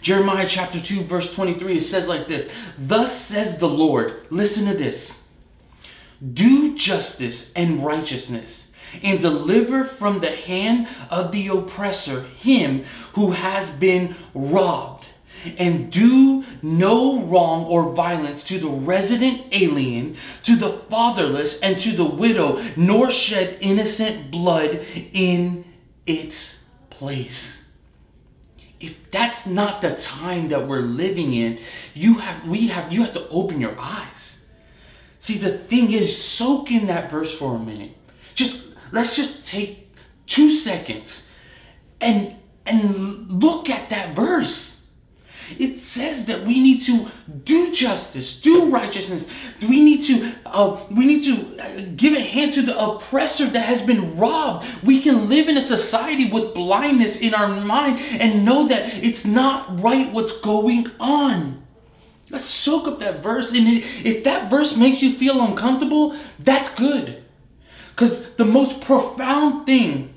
Jeremiah 0.00 0.46
chapter 0.46 0.80
2, 0.80 1.02
verse 1.02 1.34
23, 1.34 1.76
it 1.76 1.80
says 1.80 2.08
like 2.08 2.26
this 2.26 2.50
Thus 2.78 3.18
says 3.18 3.58
the 3.58 3.68
Lord, 3.68 4.26
listen 4.30 4.66
to 4.66 4.74
this 4.74 5.14
do 6.32 6.76
justice 6.76 7.52
and 7.54 7.84
righteousness, 7.84 8.66
and 9.02 9.20
deliver 9.20 9.84
from 9.84 10.20
the 10.20 10.30
hand 10.30 10.88
of 11.10 11.32
the 11.32 11.48
oppressor 11.48 12.22
him 12.38 12.84
who 13.12 13.32
has 13.32 13.70
been 13.70 14.16
robbed. 14.34 15.06
And 15.56 15.92
do 15.92 16.44
no 16.62 17.22
wrong 17.22 17.64
or 17.66 17.92
violence 17.92 18.42
to 18.44 18.58
the 18.58 18.68
resident 18.68 19.46
alien, 19.52 20.16
to 20.42 20.56
the 20.56 20.70
fatherless, 20.70 21.60
and 21.60 21.78
to 21.78 21.92
the 21.92 22.04
widow, 22.04 22.60
nor 22.76 23.12
shed 23.12 23.56
innocent 23.60 24.32
blood 24.32 24.84
in 25.12 25.64
its 26.06 26.56
place. 26.90 27.57
If 28.80 29.10
that's 29.10 29.46
not 29.46 29.82
the 29.82 29.94
time 29.96 30.48
that 30.48 30.68
we're 30.68 30.80
living 30.80 31.32
in, 31.32 31.58
you 31.94 32.14
have 32.14 32.46
we 32.46 32.68
have 32.68 32.92
you 32.92 33.02
have 33.02 33.12
to 33.14 33.28
open 33.28 33.60
your 33.60 33.78
eyes 33.78 34.28
See, 35.28 35.36
the 35.36 35.58
thing 35.58 35.92
is, 35.92 36.22
soak 36.22 36.70
in 36.70 36.86
that 36.86 37.10
verse 37.10 37.34
for 37.34 37.56
a 37.56 37.58
minute. 37.58 37.96
Just 38.34 38.62
let's 38.92 39.16
just 39.16 39.44
take 39.46 39.94
two 40.26 40.50
seconds 40.54 41.28
and 42.00 42.34
and 42.64 43.30
look 43.30 43.68
at 43.68 43.90
that 43.90 44.14
verse. 44.14 44.67
It 45.58 45.78
says 45.78 46.26
that 46.26 46.44
we 46.44 46.60
need 46.60 46.80
to 46.82 47.08
do 47.44 47.72
justice, 47.72 48.38
do 48.40 48.70
righteousness. 48.70 49.26
We 49.62 49.82
need 49.82 50.02
to 50.02 50.32
uh, 50.46 50.80
we 50.90 51.06
need 51.06 51.22
to 51.24 51.62
uh, 51.62 51.92
give 51.96 52.14
a 52.14 52.20
hand 52.20 52.52
to 52.54 52.62
the 52.62 52.78
oppressor 52.78 53.46
that 53.46 53.60
has 53.60 53.80
been 53.80 54.18
robbed. 54.18 54.66
We 54.82 55.00
can 55.00 55.28
live 55.28 55.48
in 55.48 55.56
a 55.56 55.62
society 55.62 56.30
with 56.30 56.54
blindness 56.54 57.16
in 57.16 57.34
our 57.34 57.48
mind 57.48 58.00
and 58.20 58.44
know 58.44 58.68
that 58.68 58.94
it's 59.02 59.24
not 59.24 59.80
right 59.80 60.12
what's 60.12 60.38
going 60.40 60.90
on. 61.00 61.62
Let's 62.30 62.44
soak 62.44 62.86
up 62.86 62.98
that 62.98 63.22
verse. 63.22 63.52
And 63.52 63.66
if 63.66 64.24
that 64.24 64.50
verse 64.50 64.76
makes 64.76 65.02
you 65.02 65.12
feel 65.12 65.40
uncomfortable, 65.40 66.14
that's 66.38 66.68
good. 66.68 67.24
Because 67.90 68.34
the 68.34 68.44
most 68.44 68.80
profound 68.80 69.66
thing 69.66 70.14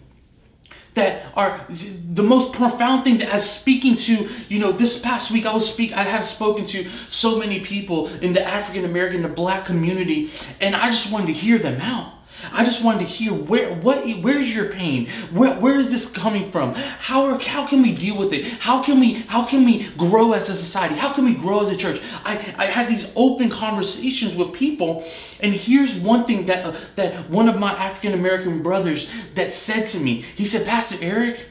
that 0.93 1.25
are 1.35 1.65
the 1.69 2.23
most 2.23 2.51
profound 2.51 3.03
thing 3.03 3.17
that 3.19 3.29
as 3.29 3.49
speaking 3.49 3.95
to 3.95 4.29
you 4.49 4.59
know 4.59 4.71
this 4.71 4.99
past 4.99 5.31
week 5.31 5.45
i 5.45 5.53
was 5.53 5.67
speak 5.67 5.93
i 5.93 6.03
have 6.03 6.25
spoken 6.25 6.65
to 6.65 6.87
so 7.07 7.37
many 7.37 7.59
people 7.61 8.07
in 8.21 8.33
the 8.33 8.45
african 8.45 8.83
american 8.83 9.21
the 9.21 9.29
black 9.29 9.65
community 9.65 10.31
and 10.59 10.75
i 10.75 10.87
just 10.87 11.11
wanted 11.11 11.27
to 11.27 11.33
hear 11.33 11.57
them 11.57 11.79
out 11.81 12.13
I 12.51 12.65
just 12.65 12.83
wanted 12.83 12.99
to 12.99 13.05
hear 13.05 13.33
where 13.33 13.73
what 13.73 14.05
where's 14.21 14.53
your 14.53 14.71
pain? 14.71 15.07
Where 15.31 15.53
where 15.59 15.79
is 15.79 15.91
this 15.91 16.05
coming 16.05 16.51
from? 16.51 16.73
How 16.73 17.25
are, 17.25 17.39
how 17.39 17.67
can 17.67 17.81
we 17.81 17.93
deal 17.93 18.17
with 18.17 18.33
it? 18.33 18.45
How 18.45 18.81
can 18.81 18.99
we 18.99 19.13
how 19.13 19.45
can 19.45 19.63
we 19.65 19.89
grow 19.89 20.33
as 20.33 20.49
a 20.49 20.55
society? 20.55 20.95
How 20.95 21.13
can 21.13 21.25
we 21.25 21.35
grow 21.35 21.61
as 21.61 21.69
a 21.69 21.75
church? 21.75 22.01
I, 22.23 22.33
I 22.57 22.65
had 22.65 22.87
these 22.87 23.11
open 23.15 23.49
conversations 23.49 24.35
with 24.35 24.53
people, 24.53 25.05
and 25.39 25.53
here's 25.53 25.93
one 25.95 26.25
thing 26.25 26.47
that 26.47 26.65
uh, 26.65 26.75
that 26.95 27.29
one 27.29 27.47
of 27.47 27.57
my 27.59 27.73
African 27.73 28.13
American 28.13 28.63
brothers 28.63 29.09
that 29.35 29.51
said 29.51 29.85
to 29.87 29.99
me. 29.99 30.25
He 30.35 30.45
said, 30.45 30.65
Pastor 30.65 30.97
Eric, 31.01 31.45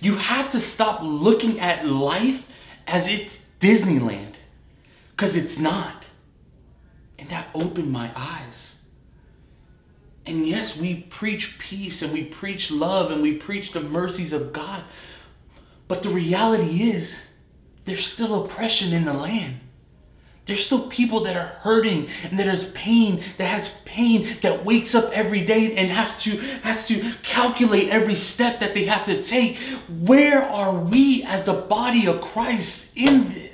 you 0.00 0.16
have 0.16 0.48
to 0.50 0.60
stop 0.60 1.00
looking 1.02 1.60
at 1.60 1.86
life 1.86 2.46
as 2.86 3.08
it's 3.08 3.44
Disneyland, 3.60 4.34
because 5.10 5.36
it's 5.36 5.58
not. 5.58 6.04
And 7.18 7.28
that 7.28 7.48
opened 7.54 7.92
my 7.92 8.10
eyes. 8.16 8.71
And 10.24 10.46
yes, 10.46 10.76
we 10.76 10.94
preach 10.94 11.58
peace 11.58 12.02
and 12.02 12.12
we 12.12 12.24
preach 12.24 12.70
love 12.70 13.10
and 13.10 13.22
we 13.22 13.34
preach 13.34 13.72
the 13.72 13.80
mercies 13.80 14.32
of 14.32 14.52
God. 14.52 14.84
But 15.88 16.02
the 16.02 16.10
reality 16.10 16.90
is, 16.90 17.20
there's 17.84 18.06
still 18.06 18.44
oppression 18.44 18.92
in 18.92 19.04
the 19.04 19.12
land. 19.12 19.58
There's 20.44 20.64
still 20.64 20.88
people 20.88 21.20
that 21.20 21.36
are 21.36 21.46
hurting 21.46 22.08
and 22.24 22.38
that 22.38 22.46
has 22.46 22.64
pain, 22.70 23.22
that 23.38 23.46
has 23.46 23.70
pain, 23.84 24.36
that 24.40 24.64
wakes 24.64 24.94
up 24.94 25.10
every 25.12 25.44
day 25.44 25.76
and 25.76 25.88
has 25.88 26.20
to 26.24 26.30
has 26.62 26.86
to 26.88 27.14
calculate 27.22 27.90
every 27.90 28.16
step 28.16 28.58
that 28.58 28.74
they 28.74 28.84
have 28.86 29.04
to 29.04 29.22
take. 29.22 29.58
Where 29.88 30.42
are 30.42 30.74
we 30.74 31.22
as 31.22 31.44
the 31.44 31.52
body 31.52 32.06
of 32.06 32.20
Christ 32.20 32.90
in 32.96 33.32
this? 33.32 33.51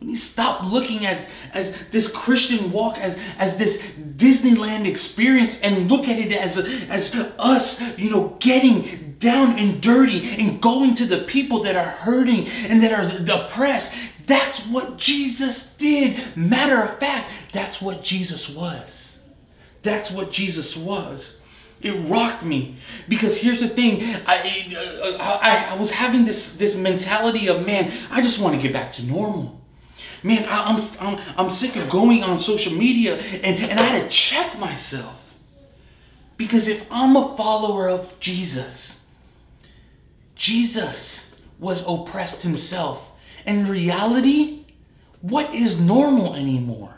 We 0.00 0.08
need 0.08 0.14
to 0.14 0.20
stop 0.20 0.62
looking 0.70 1.06
as, 1.06 1.26
as 1.52 1.74
this 1.90 2.10
Christian 2.10 2.70
walk 2.70 2.98
as, 2.98 3.16
as 3.36 3.56
this 3.56 3.78
Disneyland 4.16 4.86
experience 4.86 5.58
and 5.60 5.90
look 5.90 6.06
at 6.06 6.18
it 6.18 6.32
as, 6.32 6.56
as 6.56 7.14
us, 7.38 7.80
you 7.98 8.10
know, 8.10 8.36
getting 8.38 9.16
down 9.18 9.58
and 9.58 9.80
dirty 9.80 10.36
and 10.36 10.60
going 10.60 10.94
to 10.94 11.06
the 11.06 11.18
people 11.18 11.64
that 11.64 11.74
are 11.74 11.84
hurting 11.84 12.46
and 12.46 12.82
that 12.82 12.92
are 12.92 13.34
oppressed. 13.34 13.92
That's 14.26 14.60
what 14.66 14.98
Jesus 14.98 15.74
did. 15.74 16.36
Matter 16.36 16.80
of 16.80 16.98
fact, 16.98 17.30
that's 17.52 17.80
what 17.80 18.04
Jesus 18.04 18.48
was. 18.48 19.18
That's 19.82 20.10
what 20.10 20.30
Jesus 20.30 20.76
was. 20.76 21.34
It 21.80 21.92
rocked 22.08 22.44
me 22.44 22.76
because 23.08 23.36
here's 23.36 23.60
the 23.60 23.68
thing. 23.68 24.02
I, 24.26 24.76
I, 25.20 25.68
I 25.70 25.76
was 25.76 25.90
having 25.90 26.24
this, 26.24 26.54
this 26.56 26.74
mentality 26.74 27.48
of, 27.48 27.64
man, 27.64 27.92
I 28.10 28.20
just 28.20 28.38
want 28.38 28.56
to 28.56 28.62
get 28.62 28.72
back 28.72 28.92
to 28.92 29.04
normal. 29.04 29.57
Man, 30.22 30.44
I, 30.46 30.70
am 30.70 30.78
I'm, 31.00 31.20
I'm 31.36 31.50
sick 31.50 31.76
of 31.76 31.88
going 31.88 32.22
on 32.22 32.38
social 32.38 32.72
media 32.72 33.16
and, 33.18 33.58
and 33.60 33.78
I 33.78 33.84
had 33.84 34.02
to 34.02 34.08
check 34.08 34.58
myself. 34.58 35.14
Because 36.36 36.68
if 36.68 36.86
I'm 36.90 37.16
a 37.16 37.36
follower 37.36 37.88
of 37.88 38.18
Jesus, 38.20 39.00
Jesus 40.34 41.30
was 41.58 41.82
oppressed 41.86 42.42
himself. 42.42 43.04
In 43.44 43.66
reality, 43.66 44.64
what 45.20 45.52
is 45.54 45.80
normal 45.80 46.34
anymore? 46.34 46.94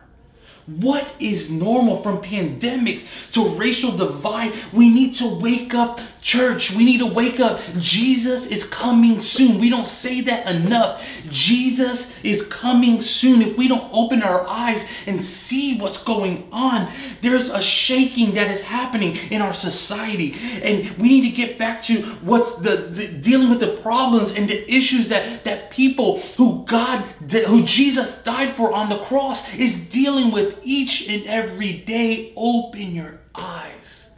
What 0.66 1.10
is 1.18 1.50
normal 1.50 2.02
from 2.02 2.22
pandemics 2.22 3.32
to 3.32 3.48
racial 3.48 3.90
divide? 3.92 4.54
We 4.72 4.88
need 4.88 5.14
to 5.16 5.26
wake 5.26 5.74
up, 5.74 6.00
church. 6.20 6.70
We 6.70 6.84
need 6.84 6.98
to 6.98 7.06
wake 7.06 7.40
up. 7.40 7.60
Jesus 7.78 8.46
is 8.46 8.62
coming 8.62 9.20
soon. 9.20 9.58
We 9.58 9.68
don't 9.68 9.86
say 9.86 10.20
that 10.20 10.46
enough. 10.46 11.04
Jesus 11.30 12.12
is 12.22 12.42
coming 12.46 13.00
soon. 13.00 13.42
If 13.42 13.56
we 13.56 13.68
don't 13.68 13.88
open 13.92 14.22
our 14.22 14.46
eyes 14.46 14.84
and 15.06 15.20
see 15.20 15.78
what's 15.78 15.98
going 15.98 16.48
on, 16.52 16.92
there's 17.22 17.48
a 17.48 17.62
shaking 17.62 18.34
that 18.34 18.50
is 18.50 18.60
happening 18.60 19.16
in 19.30 19.40
our 19.40 19.54
society. 19.54 20.36
And 20.62 20.90
we 20.98 21.08
need 21.08 21.22
to 21.22 21.36
get 21.36 21.58
back 21.58 21.82
to 21.82 22.02
what's 22.22 22.54
the, 22.56 22.76
the 22.76 23.08
dealing 23.08 23.50
with 23.50 23.60
the 23.60 23.76
problems 23.76 24.30
and 24.30 24.48
the 24.48 24.72
issues 24.72 25.08
that, 25.08 25.44
that 25.44 25.70
people 25.70 26.20
who 26.36 26.64
God, 26.66 27.00
who 27.46 27.64
Jesus 27.64 28.22
died 28.22 28.52
for 28.52 28.72
on 28.72 28.88
the 28.88 28.98
cross 28.98 29.42
is 29.54 29.88
dealing 29.88 30.30
with 30.30 30.58
each 30.62 31.08
and 31.08 31.24
every 31.26 31.72
day. 31.72 32.32
Open 32.36 32.94
your 32.94 33.20
eyes, 33.34 34.08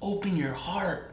open 0.00 0.36
your 0.36 0.52
heart. 0.52 1.10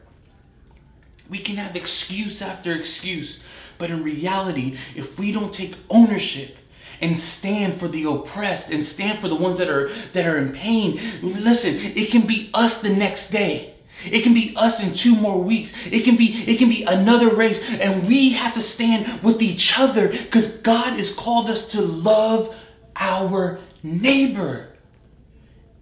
We 1.30 1.40
can 1.40 1.58
have 1.58 1.76
excuse 1.76 2.42
after 2.42 2.72
excuse, 2.74 3.40
but 3.78 3.90
in 3.90 4.04
reality, 4.04 4.78
if 4.96 5.18
we 5.20 5.32
don't 5.32 5.54
take 5.54 5.76
ownership, 5.90 6.58
and 7.00 7.20
stand 7.20 7.76
for 7.76 7.88
the 7.88 8.06
oppressed 8.06 8.72
and 8.72 8.84
stand 8.84 9.20
for 9.20 9.28
the 9.28 9.36
ones 9.36 9.60
that 9.60 9.70
are 9.70 9.94
that 10.14 10.26
are 10.26 10.36
in 10.36 10.52
pain 10.52 11.00
listen 11.22 11.76
it 11.76 12.10
can 12.10 12.26
be 12.26 12.50
us 12.56 12.82
the 12.82 12.90
next 12.90 13.30
day 13.30 13.76
it 14.06 14.22
can 14.22 14.34
be 14.34 14.54
us 14.56 14.84
in 14.84 14.94
two 14.94 15.16
more 15.16 15.42
weeks. 15.42 15.74
It 15.90 16.02
can 16.02 16.16
be 16.16 16.44
it 16.48 16.58
can 16.58 16.70
be 16.70 16.84
another 16.84 17.30
race 17.30 17.60
and 17.70 18.08
we 18.08 18.32
have 18.32 18.54
to 18.54 18.62
stand 18.62 19.24
with 19.24 19.42
each 19.42 19.78
other 19.78 20.10
cuz 20.30 20.48
God 20.48 20.98
has 20.98 21.12
called 21.12 21.50
us 21.50 21.64
to 21.72 21.82
love 21.82 22.56
our 22.96 23.60
neighbor. 23.84 24.70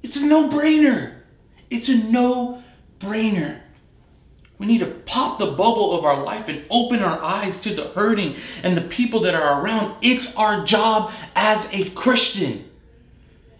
It's 0.01 0.17
a 0.17 0.25
no 0.25 0.49
brainer. 0.49 1.13
It's 1.69 1.89
a 1.89 1.95
no 1.95 2.63
brainer. 2.99 3.59
We 4.57 4.65
need 4.65 4.79
to 4.79 4.87
pop 4.87 5.37
the 5.37 5.47
bubble 5.47 5.97
of 5.97 6.05
our 6.05 6.23
life 6.23 6.47
and 6.47 6.63
open 6.69 7.01
our 7.01 7.21
eyes 7.21 7.59
to 7.61 7.75
the 7.75 7.89
hurting 7.89 8.37
and 8.63 8.75
the 8.75 8.81
people 8.81 9.19
that 9.21 9.35
are 9.35 9.61
around. 9.61 9.95
It's 10.01 10.33
our 10.35 10.63
job 10.63 11.11
as 11.35 11.67
a 11.73 11.89
Christian. 11.91 12.69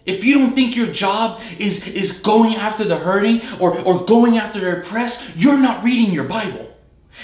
If 0.06 0.24
you 0.24 0.36
don't 0.36 0.54
think 0.54 0.76
your 0.76 0.88
job 0.88 1.42
is, 1.60 1.86
is 1.88 2.12
going 2.14 2.56
after 2.56 2.84
the 2.86 2.98
hurting 2.98 3.42
or, 3.60 3.78
or 3.80 4.06
going 4.06 4.38
after 4.38 4.60
the 4.60 4.80
oppressed, 4.80 5.22
you're 5.36 5.58
not 5.58 5.84
reading 5.84 6.14
your 6.14 6.26
Bible. 6.26 6.72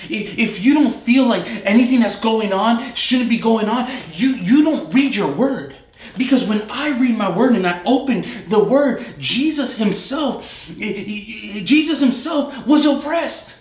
If 0.10 0.64
you 0.64 0.74
don't 0.74 0.94
feel 0.94 1.26
like 1.26 1.46
anything 1.66 2.00
that's 2.00 2.16
going 2.16 2.54
on 2.54 2.94
shouldn't 2.96 3.30
be 3.30 3.38
going 3.38 3.70
on, 3.70 3.90
you, 4.14 4.30
you 4.30 4.64
don't 4.64 4.94
read 4.94 5.16
your 5.16 5.32
word. 5.32 5.76
Because 6.18 6.44
when 6.44 6.70
I 6.70 6.90
read 6.98 7.18
my 7.18 7.36
word 7.36 7.56
and 7.56 7.68
I 7.68 7.82
open 7.84 8.26
the 8.48 8.62
word, 8.62 9.06
Jesus 9.20 9.76
himself, 9.76 10.50
Jesus 10.78 12.00
himself 12.00 12.66
was 12.66 12.86
oppressed. 12.86 13.54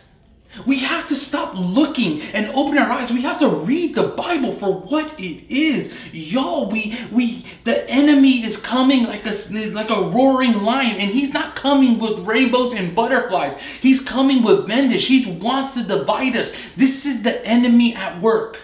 We 0.67 0.81
have 0.81 1.07
to 1.07 1.15
stop 1.15 1.53
looking 1.55 2.21
and 2.23 2.47
open 2.49 2.77
our 2.77 2.91
eyes. 2.91 3.13
We 3.13 3.23
have 3.23 3.39
to 3.39 3.49
read 3.49 3.95
the 3.95 4.09
Bible 4.09 4.53
for 4.53 4.73
what 4.73 5.19
it 5.19 5.45
is. 5.49 5.95
Y'all, 6.13 6.69
we 6.69 6.97
we 7.13 7.45
the 7.65 7.89
enemy 7.89 8.45
is 8.45 8.57
coming 8.57 9.05
like 9.05 9.27
a 9.27 9.35
like 9.73 9.91
a 9.91 10.01
roaring 10.01 10.63
lion 10.63 10.97
and 10.97 11.11
he's 11.13 11.33
not 11.33 11.55
coming 11.55 11.99
with 11.99 12.19
rainbows 12.21 12.73
and 12.73 12.97
butterflies. 12.97 13.57
He's 13.81 14.01
coming 14.01 14.43
with 14.43 14.67
vengeance. 14.67 15.07
He 15.07 15.31
wants 15.31 15.75
to 15.75 15.85
divide 15.85 16.35
us. 16.37 16.53
This 16.77 17.07
is 17.07 17.23
the 17.23 17.45
enemy 17.47 17.95
at 17.95 18.21
work. 18.21 18.59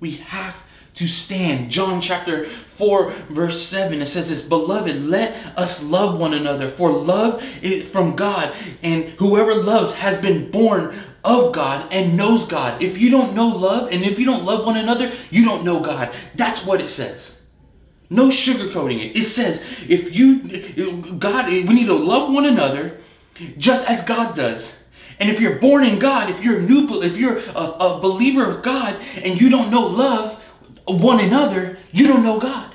We 0.00 0.12
have 0.16 0.62
to 0.94 1.06
stand. 1.06 1.70
John 1.70 2.00
chapter 2.00 2.48
4, 2.76 3.10
verse 3.30 3.62
7, 3.66 4.00
it 4.00 4.06
says 4.06 4.28
this 4.28 4.42
Beloved, 4.42 5.04
let 5.04 5.34
us 5.58 5.82
love 5.82 6.18
one 6.18 6.34
another, 6.34 6.68
for 6.68 6.92
love 6.92 7.42
is 7.62 7.88
from 7.88 8.16
God, 8.16 8.54
and 8.82 9.04
whoever 9.18 9.54
loves 9.54 9.92
has 9.92 10.16
been 10.16 10.50
born 10.50 10.94
of 11.26 11.52
God 11.52 11.92
and 11.92 12.16
knows 12.16 12.44
God. 12.44 12.82
If 12.82 12.98
you 12.98 13.10
don't 13.10 13.34
know 13.34 13.48
love 13.48 13.92
and 13.92 14.04
if 14.04 14.18
you 14.18 14.24
don't 14.24 14.44
love 14.44 14.64
one 14.64 14.76
another, 14.76 15.12
you 15.30 15.44
don't 15.44 15.64
know 15.64 15.80
God. 15.80 16.14
That's 16.36 16.64
what 16.64 16.80
it 16.80 16.88
says. 16.88 17.36
No 18.08 18.28
sugarcoating 18.28 19.04
it. 19.04 19.16
It 19.16 19.24
says 19.24 19.60
if 19.88 20.14
you 20.14 21.18
God 21.18 21.48
we 21.48 21.64
need 21.64 21.86
to 21.86 21.94
love 21.94 22.32
one 22.32 22.46
another 22.46 23.00
just 23.58 23.84
as 23.90 24.02
God 24.02 24.36
does. 24.36 24.74
And 25.18 25.30
if 25.30 25.40
you're 25.40 25.58
born 25.58 25.84
in 25.84 25.98
God, 25.98 26.30
if 26.30 26.44
you're 26.44 26.58
a 26.58 26.62
new 26.62 27.02
if 27.02 27.16
you're 27.16 27.38
a, 27.38 27.62
a 27.62 28.00
believer 28.00 28.44
of 28.44 28.62
God 28.62 28.96
and 29.16 29.40
you 29.40 29.48
don't 29.48 29.70
know 29.70 29.86
love 29.86 30.35
one 30.86 31.20
another, 31.20 31.78
you 31.92 32.06
don't 32.06 32.22
know 32.22 32.38
God. 32.38 32.72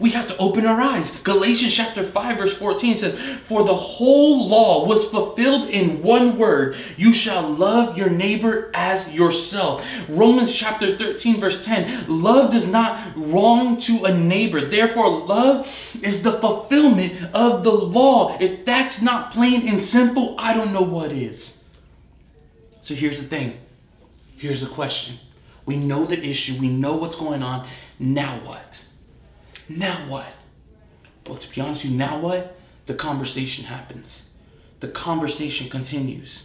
We 0.00 0.10
have 0.10 0.28
to 0.28 0.36
open 0.36 0.64
our 0.64 0.80
eyes. 0.80 1.10
Galatians 1.24 1.74
chapter 1.74 2.04
5 2.04 2.36
verse 2.36 2.54
14 2.54 2.94
says, 2.94 3.18
"For 3.46 3.64
the 3.64 3.74
whole 3.74 4.48
law 4.48 4.86
was 4.86 5.04
fulfilled 5.06 5.70
in 5.70 6.02
one 6.02 6.38
word, 6.38 6.76
you 6.96 7.12
shall 7.12 7.48
love 7.48 7.98
your 7.98 8.08
neighbor 8.08 8.70
as 8.74 9.08
yourself." 9.10 9.84
Romans 10.08 10.54
chapter 10.54 10.96
13 10.96 11.40
verse 11.40 11.64
10, 11.64 12.04
"Love 12.06 12.52
does 12.52 12.68
not 12.68 12.96
wrong 13.16 13.76
to 13.78 14.04
a 14.04 14.14
neighbor. 14.14 14.60
Therefore 14.60 15.24
love 15.26 15.66
is 16.00 16.22
the 16.22 16.32
fulfillment 16.32 17.14
of 17.34 17.64
the 17.64 17.72
law." 17.72 18.36
If 18.38 18.64
that's 18.64 19.02
not 19.02 19.32
plain 19.32 19.66
and 19.66 19.82
simple, 19.82 20.36
I 20.38 20.54
don't 20.54 20.72
know 20.72 20.82
what 20.82 21.10
is. 21.10 21.54
So 22.82 22.94
here's 22.94 23.18
the 23.18 23.26
thing. 23.26 23.54
Here's 24.36 24.60
the 24.60 24.66
question. 24.66 25.18
We 25.68 25.76
know 25.76 26.06
the 26.06 26.18
issue, 26.18 26.58
we 26.58 26.68
know 26.68 26.94
what's 26.94 27.14
going 27.14 27.42
on. 27.42 27.68
Now 27.98 28.40
what? 28.42 28.80
Now 29.68 30.08
what? 30.08 30.32
Well, 31.26 31.34
to 31.34 31.54
be 31.54 31.60
honest 31.60 31.84
with 31.84 31.92
you, 31.92 31.98
now 31.98 32.18
what? 32.20 32.58
The 32.86 32.94
conversation 32.94 33.66
happens. 33.66 34.22
The 34.80 34.88
conversation 34.88 35.68
continues. 35.68 36.44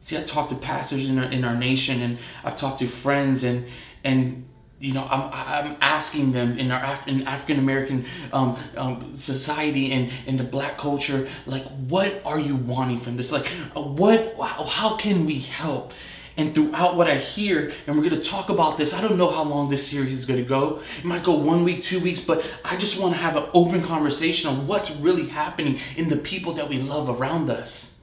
See, 0.00 0.16
I 0.16 0.22
talk 0.22 0.48
to 0.50 0.54
pastors 0.54 1.06
in 1.06 1.18
our, 1.18 1.24
in 1.24 1.44
our 1.44 1.56
nation, 1.56 2.02
and 2.02 2.18
I've 2.44 2.54
talked 2.54 2.78
to 2.78 2.86
friends, 2.86 3.42
and 3.42 3.66
and 4.04 4.46
you 4.78 4.92
know, 4.92 5.02
I'm, 5.10 5.22
I'm 5.32 5.76
asking 5.80 6.30
them 6.30 6.56
in 6.56 6.70
our 6.70 6.84
Af- 6.84 7.08
in 7.08 7.26
African 7.26 7.58
American 7.58 8.04
um, 8.32 8.56
um, 8.76 9.16
society 9.16 9.90
and 9.90 10.12
in 10.26 10.36
the 10.36 10.44
black 10.44 10.78
culture, 10.78 11.26
like, 11.46 11.64
what 11.88 12.22
are 12.24 12.38
you 12.38 12.54
wanting 12.54 13.00
from 13.00 13.16
this? 13.16 13.32
Like, 13.32 13.48
what? 13.74 14.36
How 14.68 14.96
can 14.96 15.26
we 15.26 15.40
help? 15.40 15.92
And 16.36 16.52
throughout 16.54 16.96
what 16.96 17.08
I 17.08 17.16
hear, 17.16 17.72
and 17.86 17.96
we're 17.96 18.08
going 18.08 18.20
to 18.20 18.28
talk 18.28 18.48
about 18.48 18.76
this, 18.76 18.92
I 18.92 19.00
don't 19.00 19.16
know 19.16 19.30
how 19.30 19.44
long 19.44 19.68
this 19.68 19.86
series 19.86 20.18
is 20.18 20.24
going 20.24 20.40
to 20.40 20.48
go. 20.48 20.80
It 20.98 21.04
might 21.04 21.22
go 21.22 21.34
one 21.34 21.62
week, 21.62 21.82
two 21.82 22.00
weeks, 22.00 22.18
but 22.18 22.44
I 22.64 22.76
just 22.76 22.98
want 22.98 23.14
to 23.14 23.20
have 23.20 23.36
an 23.36 23.44
open 23.54 23.82
conversation 23.82 24.48
on 24.48 24.66
what's 24.66 24.90
really 24.90 25.28
happening 25.28 25.78
in 25.96 26.08
the 26.08 26.16
people 26.16 26.52
that 26.54 26.68
we 26.68 26.78
love 26.78 27.08
around 27.08 27.50
us. 27.50 27.94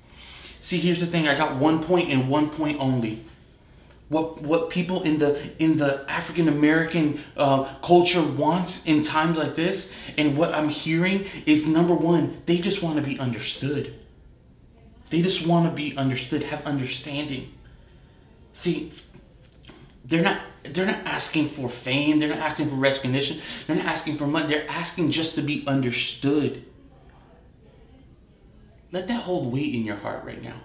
See, 0.62 0.80
here's 0.80 1.02
the 1.02 1.08
thing 1.08 1.28
I 1.28 1.36
got 1.36 1.58
one 1.58 1.84
point 1.84 2.10
and 2.10 2.30
one 2.30 2.50
point 2.50 2.80
only. 2.80 3.26
What, 4.08 4.42
what 4.42 4.70
people 4.70 5.04
in 5.04 5.18
the 5.20 5.40
in 5.58 5.78
the 5.78 6.06
African 6.10 6.50
American 6.50 7.22
uh, 7.38 7.64
culture 7.82 8.22
wants 8.22 8.86
in 8.86 9.02
times 9.02 9.38
like 9.38 9.56
this, 9.56 9.90
and 10.18 10.38
what 10.38 10.54
I'm 10.54 10.68
hearing 10.68 11.26
is 11.46 11.66
number 11.66 11.94
one, 11.94 12.42
they 12.46 12.58
just 12.58 12.84
want 12.84 12.98
to 12.98 13.02
be 13.02 13.18
understood. 13.18 13.96
They 15.10 15.22
just 15.22 15.46
want 15.48 15.70
to 15.70 15.72
be 15.74 15.96
understood, 15.96 16.44
have 16.44 16.66
understanding. 16.66 17.54
See, 18.54 18.92
they're 20.06 20.22
not 20.22 20.42
they're 20.64 20.86
not 20.86 21.06
asking 21.06 21.50
for 21.50 21.68
fame, 21.68 22.20
they're 22.20 22.30
not 22.30 22.38
asking 22.38 22.70
for 22.70 22.76
recognition, 22.76 23.42
they're 23.66 23.76
not 23.76 23.86
asking 23.86 24.18
for 24.18 24.28
money, 24.28 24.48
they're 24.48 24.70
asking 24.70 25.12
just 25.12 25.36
to 25.36 25.42
be 25.42 25.66
understood. 25.66 26.64
Let 28.92 29.08
that 29.08 29.24
hold 29.24 29.52
weight 29.52 29.74
in 29.74 29.84
your 29.84 29.96
heart 29.96 30.24
right 30.24 30.42
now. 30.42 30.62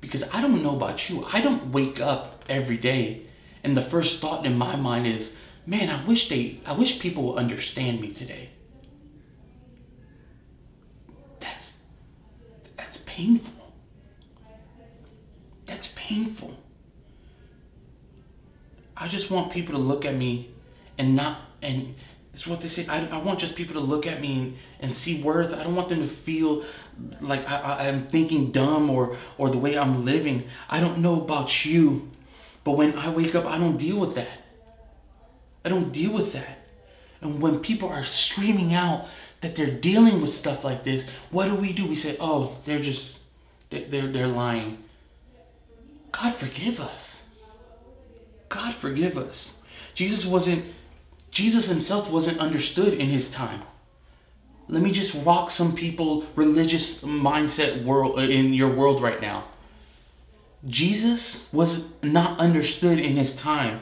Because 0.00 0.24
I 0.32 0.40
don't 0.40 0.62
know 0.62 0.76
about 0.76 1.08
you, 1.08 1.24
I 1.32 1.40
don't 1.40 1.72
wake 1.72 2.00
up 2.00 2.44
every 2.48 2.76
day 2.76 3.22
and 3.64 3.76
the 3.76 3.82
first 3.82 4.20
thought 4.20 4.44
in 4.44 4.58
my 4.58 4.76
mind 4.76 5.06
is, 5.06 5.30
man, 5.66 5.88
I 5.88 6.04
wish 6.04 6.28
they 6.28 6.60
I 6.66 6.72
wish 6.72 6.98
people 6.98 7.24
would 7.24 7.38
understand 7.38 8.00
me 8.00 8.10
today. 8.10 8.50
That's 11.40 11.74
that's 12.76 12.98
painful. 12.98 13.61
Painful. 16.08 16.56
I 18.96 19.06
just 19.06 19.30
want 19.30 19.52
people 19.52 19.74
to 19.76 19.80
look 19.80 20.04
at 20.04 20.16
me 20.16 20.50
and 20.98 21.14
not, 21.14 21.38
and 21.62 21.94
it's 22.32 22.44
what 22.44 22.60
they 22.60 22.68
say. 22.68 22.86
I, 22.88 23.06
I 23.06 23.18
want 23.18 23.38
just 23.38 23.54
people 23.54 23.74
to 23.74 23.80
look 23.80 24.06
at 24.06 24.20
me 24.20 24.38
and, 24.38 24.56
and 24.80 24.94
see 24.94 25.22
worth. 25.22 25.54
I 25.54 25.62
don't 25.62 25.76
want 25.76 25.88
them 25.88 26.00
to 26.00 26.08
feel 26.08 26.64
like 27.20 27.48
I, 27.48 27.56
I, 27.56 27.88
I'm 27.88 28.06
thinking 28.06 28.50
dumb 28.50 28.90
or, 28.90 29.16
or 29.38 29.48
the 29.48 29.58
way 29.58 29.78
I'm 29.78 30.04
living. 30.04 30.48
I 30.68 30.80
don't 30.80 30.98
know 30.98 31.20
about 31.20 31.64
you, 31.64 32.10
but 32.64 32.72
when 32.72 32.98
I 32.98 33.10
wake 33.10 33.36
up, 33.36 33.46
I 33.46 33.58
don't 33.58 33.76
deal 33.76 33.98
with 33.98 34.16
that. 34.16 34.40
I 35.64 35.68
don't 35.68 35.92
deal 35.92 36.12
with 36.12 36.32
that. 36.32 36.58
And 37.20 37.40
when 37.40 37.60
people 37.60 37.88
are 37.88 38.04
screaming 38.04 38.74
out 38.74 39.06
that 39.40 39.54
they're 39.54 39.70
dealing 39.70 40.20
with 40.20 40.32
stuff 40.32 40.64
like 40.64 40.82
this, 40.82 41.06
what 41.30 41.46
do 41.46 41.54
we 41.54 41.72
do? 41.72 41.86
We 41.86 41.94
say, 41.94 42.16
oh, 42.18 42.56
they're 42.64 42.80
just, 42.82 43.20
they're, 43.70 44.08
they're 44.08 44.26
lying. 44.26 44.82
God 46.12 46.34
forgive 46.34 46.80
us. 46.80 47.24
God 48.48 48.74
forgive 48.74 49.16
us. 49.16 49.54
Jesus 49.94 50.26
wasn't, 50.26 50.64
Jesus 51.30 51.66
himself 51.66 52.10
wasn't 52.10 52.38
understood 52.38 52.92
in 52.94 53.08
his 53.08 53.30
time. 53.30 53.62
Let 54.68 54.82
me 54.82 54.92
just 54.92 55.14
rock 55.24 55.50
some 55.50 55.74
people 55.74 56.24
religious 56.36 57.00
mindset 57.02 57.84
world 57.84 58.18
uh, 58.18 58.22
in 58.22 58.54
your 58.54 58.70
world 58.70 59.00
right 59.00 59.20
now. 59.20 59.44
Jesus 60.66 61.46
was 61.52 61.80
not 62.02 62.38
understood 62.38 62.98
in 62.98 63.16
his 63.16 63.34
time. 63.34 63.80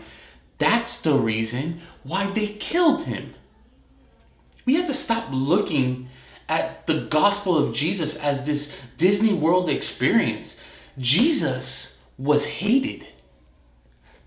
That's 0.59 0.99
the 0.99 1.15
reason 1.15 1.81
why 2.03 2.31
they 2.31 2.49
killed 2.49 3.03
him. 3.05 3.35
We 4.65 4.75
have 4.77 4.87
to 4.87 4.95
stop 4.95 5.29
looking 5.31 6.09
at 6.49 6.87
the 6.87 7.03
gospel 7.03 7.57
of 7.57 7.75
Jesus 7.75 8.17
as 8.17 8.45
this 8.45 8.75
Disney 8.97 9.33
World 9.33 9.69
experience. 9.69 10.57
Jesus 10.99 11.90
was 12.21 12.45
hated. 12.45 13.07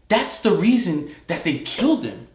That's 0.07 0.39
the 0.39 0.51
reason 0.51 1.15
that 1.27 1.43
they 1.43 1.59
killed 1.59 2.03
him. 2.03 2.27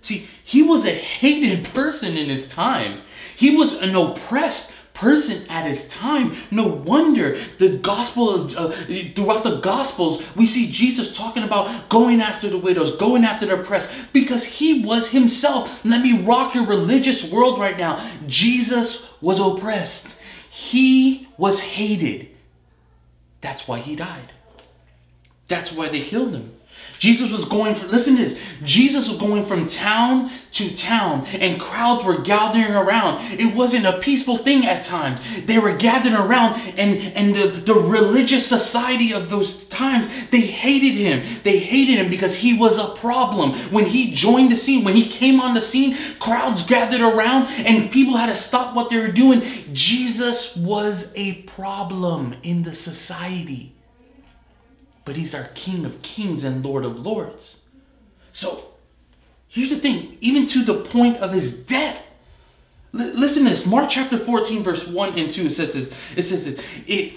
See, 0.00 0.28
he 0.42 0.62
was 0.62 0.86
a 0.86 0.92
hated 0.92 1.64
person 1.74 2.16
in 2.16 2.28
his 2.28 2.48
time. 2.48 3.02
He 3.36 3.56
was 3.56 3.72
an 3.72 3.94
oppressed 3.94 4.72
person 4.94 5.46
at 5.48 5.66
his 5.66 5.88
time. 5.88 6.36
No 6.50 6.66
wonder 6.66 7.38
the 7.58 7.76
gospel 7.78 8.54
uh, 8.56 8.72
throughout 9.14 9.44
the 9.44 9.56
gospels 9.60 10.22
we 10.36 10.44
see 10.46 10.70
Jesus 10.70 11.16
talking 11.16 11.42
about 11.42 11.88
going 11.88 12.20
after 12.20 12.50
the 12.50 12.58
widows, 12.58 12.96
going 12.96 13.24
after 13.24 13.46
the 13.46 13.60
oppressed 13.60 13.90
because 14.12 14.44
he 14.44 14.84
was 14.84 15.08
himself. 15.08 15.84
Let 15.84 16.02
me 16.02 16.22
rock 16.22 16.54
your 16.54 16.66
religious 16.66 17.24
world 17.24 17.58
right 17.58 17.78
now. 17.78 18.06
Jesus 18.26 19.04
was 19.20 19.40
oppressed. 19.40 20.16
He 20.50 21.28
was 21.38 21.60
hated. 21.60 22.28
That's 23.40 23.66
why 23.66 23.78
he 23.78 23.96
died. 23.96 24.32
That's 25.50 25.72
why 25.72 25.88
they 25.88 26.02
killed 26.02 26.32
him. 26.32 26.54
Jesus 27.00 27.30
was 27.30 27.46
going 27.46 27.74
from, 27.74 27.88
listen 27.88 28.16
to 28.16 28.28
this, 28.28 28.38
Jesus 28.62 29.08
was 29.08 29.16
going 29.18 29.42
from 29.42 29.64
town 29.64 30.30
to 30.52 30.74
town 30.76 31.26
and 31.26 31.58
crowds 31.58 32.04
were 32.04 32.20
gathering 32.20 32.72
around. 32.72 33.40
It 33.40 33.54
wasn't 33.54 33.86
a 33.86 33.98
peaceful 33.98 34.36
thing 34.36 34.66
at 34.66 34.84
times. 34.84 35.18
They 35.46 35.58
were 35.58 35.72
gathering 35.72 36.14
around 36.14 36.60
and, 36.78 36.98
and 37.16 37.34
the, 37.34 37.46
the 37.46 37.74
religious 37.74 38.46
society 38.46 39.12
of 39.14 39.30
those 39.30 39.64
times, 39.64 40.08
they 40.30 40.42
hated 40.42 40.92
him. 40.92 41.24
They 41.42 41.58
hated 41.58 41.98
him 41.98 42.10
because 42.10 42.36
he 42.36 42.56
was 42.56 42.76
a 42.78 42.88
problem. 42.88 43.54
When 43.70 43.86
he 43.86 44.14
joined 44.14 44.52
the 44.52 44.56
scene, 44.56 44.84
when 44.84 44.94
he 44.94 45.08
came 45.08 45.40
on 45.40 45.54
the 45.54 45.60
scene, 45.62 45.96
crowds 46.18 46.62
gathered 46.62 47.00
around 47.00 47.46
and 47.46 47.90
people 47.90 48.18
had 48.18 48.26
to 48.26 48.34
stop 48.34 48.76
what 48.76 48.90
they 48.90 48.98
were 48.98 49.08
doing. 49.08 49.42
Jesus 49.72 50.54
was 50.54 51.10
a 51.16 51.42
problem 51.42 52.36
in 52.42 52.62
the 52.62 52.74
society 52.74 53.74
but 55.04 55.16
he's 55.16 55.34
our 55.34 55.48
King 55.54 55.84
of 55.84 56.02
Kings 56.02 56.44
and 56.44 56.64
Lord 56.64 56.84
of 56.84 57.04
Lords. 57.04 57.58
So 58.32 58.64
here's 59.48 59.70
the 59.70 59.78
thing 59.78 60.18
even 60.20 60.46
to 60.48 60.64
the 60.64 60.74
point 60.74 61.18
of 61.18 61.32
his 61.32 61.52
death. 61.52 62.04
L- 62.92 63.06
listen 63.14 63.44
to 63.44 63.50
this 63.50 63.66
Mark 63.66 63.90
chapter 63.90 64.18
14, 64.18 64.62
verse 64.62 64.86
1 64.86 65.18
and 65.18 65.30
2. 65.30 65.46
It 65.46 65.50
says 65.50 65.72
this. 65.74 65.92
It 66.16 66.22
says 66.22 66.44
this. 66.44 66.64
It, 66.86 67.14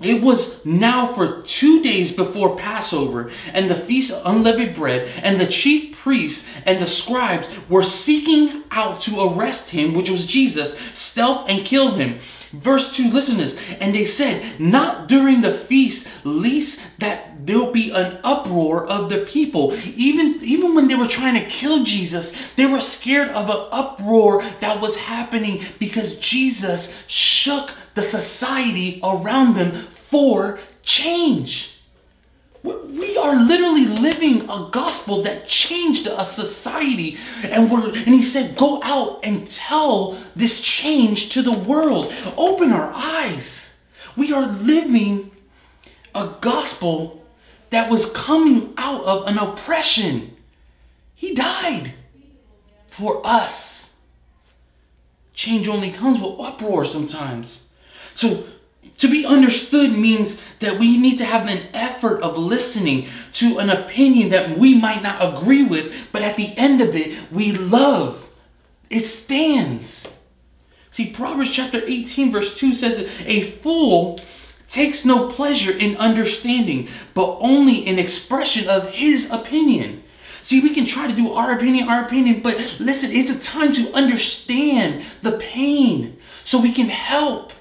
it 0.00 0.22
was 0.22 0.64
now 0.64 1.12
for 1.12 1.42
two 1.42 1.82
days 1.82 2.10
before 2.10 2.56
Passover 2.56 3.30
and 3.52 3.68
the 3.68 3.74
feast 3.74 4.10
of 4.10 4.22
unleavened 4.24 4.74
bread, 4.74 5.10
and 5.22 5.38
the 5.38 5.46
chief 5.46 5.98
priests 5.98 6.42
and 6.64 6.80
the 6.80 6.86
scribes 6.86 7.48
were 7.68 7.82
seeking 7.82 8.64
out 8.70 9.00
to 9.00 9.20
arrest 9.20 9.70
him, 9.70 9.92
which 9.92 10.08
was 10.08 10.24
Jesus, 10.24 10.74
stealth 10.94 11.46
and 11.48 11.66
kill 11.66 11.92
him. 11.92 12.18
Verse 12.52 12.96
2, 12.96 13.10
listen 13.10 13.36
to 13.36 13.44
this. 13.44 13.56
And 13.78 13.94
they 13.94 14.04
said, 14.04 14.60
Not 14.60 15.08
during 15.08 15.40
the 15.40 15.52
feast, 15.52 16.08
lest 16.24 16.80
that 16.98 17.46
there'll 17.46 17.70
be 17.70 17.90
an 17.90 18.18
uproar 18.24 18.86
of 18.86 19.08
the 19.08 19.18
people. 19.18 19.72
Even, 19.84 20.42
even 20.42 20.74
when 20.74 20.88
they 20.88 20.96
were 20.96 21.06
trying 21.06 21.34
to 21.34 21.48
kill 21.48 21.84
Jesus, 21.84 22.34
they 22.56 22.66
were 22.66 22.80
scared 22.80 23.28
of 23.28 23.48
an 23.48 23.68
uproar 23.70 24.42
that 24.60 24.80
was 24.80 24.96
happening 24.96 25.64
because 25.78 26.16
Jesus 26.16 26.92
shook 27.06 27.72
the 27.94 28.02
society 28.02 29.00
around 29.02 29.54
them 29.54 29.72
for 29.72 30.58
change. 30.82 31.79
We 32.62 33.16
are 33.16 33.36
literally 33.36 33.86
living 33.86 34.42
a 34.50 34.68
gospel 34.70 35.22
that 35.22 35.48
changed 35.48 36.06
a 36.06 36.24
society. 36.24 37.16
And, 37.42 37.70
we're, 37.70 37.88
and 37.88 38.14
he 38.14 38.22
said, 38.22 38.56
Go 38.56 38.82
out 38.82 39.20
and 39.22 39.46
tell 39.46 40.18
this 40.36 40.60
change 40.60 41.30
to 41.30 41.42
the 41.42 41.52
world. 41.52 42.12
Open 42.36 42.72
our 42.72 42.92
eyes. 42.94 43.72
We 44.16 44.32
are 44.32 44.46
living 44.46 45.30
a 46.14 46.34
gospel 46.40 47.24
that 47.70 47.90
was 47.90 48.06
coming 48.06 48.74
out 48.76 49.04
of 49.04 49.26
an 49.26 49.38
oppression. 49.38 50.36
He 51.14 51.34
died 51.34 51.94
for 52.88 53.24
us. 53.24 53.92
Change 55.34 55.68
only 55.68 55.90
comes 55.90 56.18
with 56.18 56.38
uproar 56.38 56.84
sometimes. 56.84 57.62
So 58.12 58.44
to 59.00 59.08
be 59.08 59.24
understood 59.24 59.92
means 59.92 60.38
that 60.58 60.78
we 60.78 60.98
need 60.98 61.16
to 61.18 61.24
have 61.24 61.48
an 61.48 61.62
effort 61.72 62.20
of 62.22 62.36
listening 62.36 63.08
to 63.32 63.58
an 63.58 63.70
opinion 63.70 64.28
that 64.28 64.58
we 64.58 64.74
might 64.74 65.02
not 65.02 65.16
agree 65.20 65.64
with, 65.64 65.94
but 66.12 66.20
at 66.20 66.36
the 66.36 66.54
end 66.58 66.82
of 66.82 66.94
it, 66.94 67.18
we 67.32 67.52
love. 67.52 68.28
It 68.90 69.00
stands. 69.00 70.06
See, 70.90 71.10
Proverbs 71.10 71.50
chapter 71.50 71.82
18, 71.82 72.30
verse 72.30 72.58
2 72.58 72.74
says, 72.74 73.08
A 73.24 73.52
fool 73.52 74.20
takes 74.68 75.02
no 75.02 75.30
pleasure 75.30 75.72
in 75.72 75.96
understanding, 75.96 76.88
but 77.14 77.38
only 77.40 77.86
in 77.86 77.98
expression 77.98 78.68
of 78.68 78.90
his 78.90 79.30
opinion. 79.30 80.02
See, 80.42 80.60
we 80.60 80.74
can 80.74 80.84
try 80.84 81.06
to 81.06 81.16
do 81.16 81.32
our 81.32 81.52
opinion, 81.52 81.88
our 81.88 82.04
opinion, 82.04 82.42
but 82.42 82.76
listen, 82.78 83.12
it's 83.12 83.30
a 83.30 83.40
time 83.40 83.72
to 83.72 83.92
understand 83.94 85.04
the 85.22 85.32
pain 85.32 86.18
so 86.44 86.60
we 86.60 86.72
can 86.72 86.90
help 86.90 87.54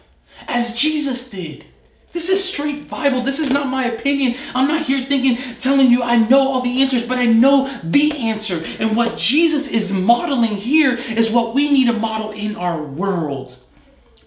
as 0.48 0.74
Jesus 0.74 1.30
did. 1.30 1.66
This 2.12 2.30
is 2.30 2.44
straight 2.44 2.90
Bible. 2.90 3.22
This 3.22 3.38
is 3.38 3.52
not 3.52 3.68
my 3.68 3.86
opinion. 3.86 4.36
I'm 4.56 4.68
not 4.68 4.88
here 4.88 5.06
thinking, 5.08 5.38
telling 5.60 5.92
you 5.92 6.02
I 6.02 6.16
know 6.16 6.48
all 6.48 6.62
the 6.62 6.82
answers, 6.82 7.04
but 7.04 7.20
I 7.20 7.26
know 7.26 7.70
the 7.84 8.12
answer. 8.18 8.64
And 8.80 8.98
what 8.98 9.18
Jesus 9.18 9.68
is 9.68 9.92
modeling 9.92 10.58
here 10.58 10.96
is 10.96 11.30
what 11.30 11.54
we 11.54 11.70
need 11.70 11.86
to 11.86 11.94
model 11.94 12.32
in 12.32 12.56
our 12.56 12.82
world. 12.82 13.58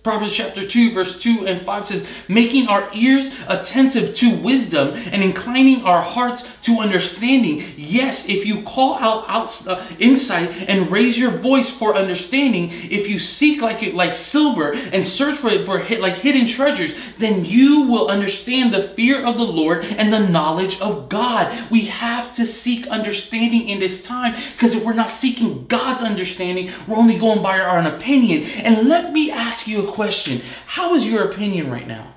Proverbs 0.03 0.33
chapter 0.33 0.67
2, 0.67 0.95
verse 0.95 1.23
2 1.23 1.47
and 1.47 1.63
5 1.63 1.87
says, 1.87 2.05
Making 2.27 2.67
our 2.67 2.91
ears 2.93 3.31
attentive 3.47 4.17
to 4.17 4.35
wisdom 4.35 4.95
and 4.95 5.23
inclining 5.23 5.85
our 5.85 6.03
hearts 6.03 6.45
to 6.63 6.81
understanding. 6.81 7.63
Yes, 7.77 8.29
if 8.29 8.45
you 8.45 8.63
call 8.63 8.97
out, 8.97 9.25
out 9.29 9.65
uh, 9.65 9.81
insight 10.01 10.51
and 10.69 10.91
raise 10.91 11.17
your 11.17 11.31
voice 11.31 11.71
for 11.71 11.95
understanding, 11.95 12.71
if 12.91 13.09
you 13.09 13.21
seek 13.21 13.63
like 13.63 13.85
it 13.85 13.95
like 13.95 14.17
silver 14.17 14.73
and 14.73 15.07
search 15.07 15.39
for 15.39 15.51
it 15.51 15.65
for 15.65 15.79
like 16.01 16.19
hidden 16.19 16.49
treasures, 16.49 16.97
then 17.19 17.45
you 17.45 17.83
will 17.83 18.09
understand 18.09 18.75
the 18.75 18.89
fear 18.89 19.25
of 19.25 19.37
the 19.37 19.45
Lord 19.45 19.85
and 19.85 20.13
the 20.13 20.19
knowledge 20.19 20.81
of 20.81 21.09
God. 21.09 21.71
We 21.71 21.83
have 21.83 22.33
to 22.33 22.45
seek 22.45 22.89
understanding 22.89 23.69
in 23.69 23.79
this 23.79 24.03
time 24.03 24.35
because 24.55 24.75
if 24.75 24.83
we're 24.83 24.95
not 24.95 25.13
seeking 25.13 25.65
God's 25.67 26.03
understanding, 26.03 26.73
we're 26.89 26.99
only 26.99 27.19
going 27.19 27.41
by 27.41 27.61
our 27.61 27.79
own 27.79 27.87
opinion. 27.87 28.45
And 28.65 28.89
let 28.89 29.13
me 29.13 29.31
ask 29.31 29.69
you 29.69 29.92
question 29.93 30.43
How 30.67 30.95
is 30.95 31.05
your 31.05 31.25
opinion 31.25 31.71
right 31.71 31.87
now? 31.87 32.15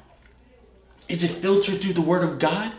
Is 1.07 1.23
it 1.23 1.29
filtered 1.29 1.81
through 1.81 1.93
the 1.93 2.01
Word 2.01 2.23
of 2.23 2.39
God? 2.39 2.73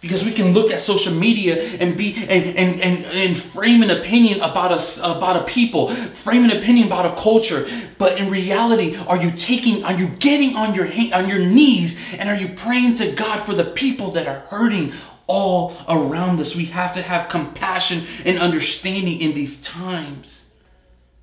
Because 0.00 0.24
we 0.24 0.32
can 0.32 0.54
look 0.54 0.70
at 0.70 0.80
social 0.80 1.12
media 1.12 1.62
and 1.62 1.94
be 1.94 2.14
and, 2.14 2.56
and, 2.56 2.80
and, 2.80 3.04
and 3.04 3.36
frame 3.36 3.82
an 3.82 3.90
opinion 3.90 4.40
about 4.40 4.72
us 4.72 4.98
about 4.98 5.36
a 5.36 5.44
people, 5.44 5.88
frame 5.88 6.44
an 6.44 6.56
opinion 6.56 6.86
about 6.86 7.04
a 7.04 7.20
culture. 7.20 7.68
But 7.98 8.16
in 8.16 8.30
reality, 8.30 8.96
are 8.96 9.22
you 9.22 9.30
taking, 9.32 9.84
are 9.84 9.92
you 9.92 10.08
getting 10.08 10.56
on 10.56 10.74
your 10.74 10.86
on 10.86 11.28
your 11.28 11.38
knees 11.38 11.98
and 12.16 12.30
are 12.30 12.34
you 12.34 12.54
praying 12.54 12.94
to 12.94 13.12
God 13.12 13.40
for 13.40 13.52
the 13.52 13.64
people 13.64 14.12
that 14.12 14.26
are 14.26 14.40
hurting 14.48 14.94
all 15.26 15.76
around 15.86 16.40
us? 16.40 16.56
We 16.56 16.66
have 16.66 16.92
to 16.94 17.02
have 17.02 17.28
compassion 17.28 18.06
and 18.24 18.38
understanding 18.38 19.20
in 19.20 19.34
these 19.34 19.60
times. 19.60 20.44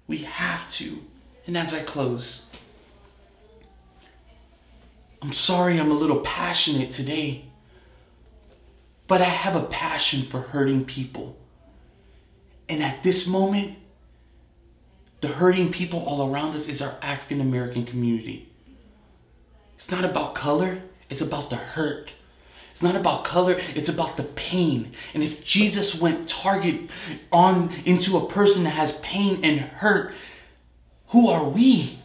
We 0.07 0.19
have 0.19 0.69
to. 0.73 0.99
And 1.47 1.57
as 1.57 1.73
I 1.73 1.81
close, 1.81 2.43
I'm 5.27 5.33
sorry 5.33 5.77
I'm 5.77 5.91
a 5.91 5.93
little 5.93 6.21
passionate 6.21 6.89
today, 6.89 7.43
but 9.07 9.19
I 9.19 9.25
have 9.25 9.57
a 9.57 9.65
passion 9.65 10.25
for 10.25 10.39
hurting 10.39 10.85
people. 10.85 11.35
And 12.69 12.81
at 12.81 13.03
this 13.03 13.27
moment, 13.27 13.77
the 15.19 15.27
hurting 15.27 15.73
people 15.73 15.99
all 15.99 16.33
around 16.33 16.55
us 16.55 16.69
is 16.69 16.81
our 16.81 16.95
African 17.01 17.41
American 17.41 17.83
community. 17.83 18.47
It's 19.75 19.91
not 19.91 20.05
about 20.05 20.33
color, 20.33 20.81
it's 21.09 21.19
about 21.19 21.49
the 21.49 21.57
hurt. 21.57 22.13
It's 22.71 22.81
not 22.81 22.95
about 22.95 23.25
color, 23.25 23.57
it's 23.75 23.89
about 23.89 24.15
the 24.15 24.23
pain. 24.23 24.93
And 25.13 25.23
if 25.23 25.43
Jesus 25.43 25.93
went 25.93 26.29
target 26.29 26.89
on 27.33 27.73
into 27.83 28.15
a 28.15 28.29
person 28.29 28.63
that 28.63 28.69
has 28.69 28.93
pain 28.99 29.43
and 29.43 29.59
hurt, 29.59 30.13
who 31.07 31.27
are 31.27 31.43
we? 31.43 31.99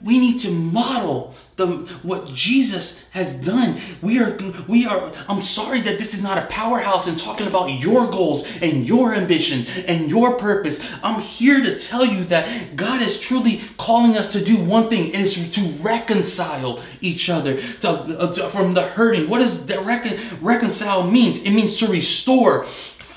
We 0.00 0.18
need 0.18 0.38
to 0.38 0.50
model 0.50 1.34
the 1.60 1.66
what 2.02 2.26
Jesus 2.26 3.00
has 3.10 3.34
done. 3.34 3.80
We 4.02 4.18
are 4.18 4.36
we 4.66 4.86
are 4.86 5.12
I'm 5.28 5.42
sorry 5.42 5.80
that 5.82 5.98
this 5.98 6.14
is 6.14 6.22
not 6.22 6.38
a 6.38 6.46
powerhouse 6.46 7.06
and 7.06 7.18
talking 7.18 7.46
about 7.46 7.66
your 7.66 8.10
goals 8.10 8.44
and 8.60 8.86
your 8.86 9.14
ambition 9.14 9.66
and 9.86 10.10
your 10.10 10.36
purpose. 10.38 10.80
I'm 11.02 11.20
here 11.20 11.62
to 11.62 11.78
tell 11.78 12.04
you 12.04 12.24
that 12.24 12.76
God 12.76 13.02
is 13.02 13.20
truly 13.20 13.62
calling 13.78 14.16
us 14.16 14.32
to 14.32 14.44
do 14.44 14.56
one 14.56 14.88
thing. 14.88 15.10
It 15.10 15.20
is 15.20 15.50
to 15.54 15.60
reconcile 15.80 16.82
each 17.00 17.28
other 17.28 17.60
to, 17.60 18.32
to, 18.34 18.48
from 18.50 18.74
the 18.74 18.82
hurting. 18.82 19.28
What 19.28 19.40
does 19.40 19.66
that 19.66 19.84
recon, 19.84 20.18
reconcile 20.40 21.08
means? 21.08 21.38
It 21.38 21.50
means 21.50 21.78
to 21.78 21.86
restore 21.86 22.66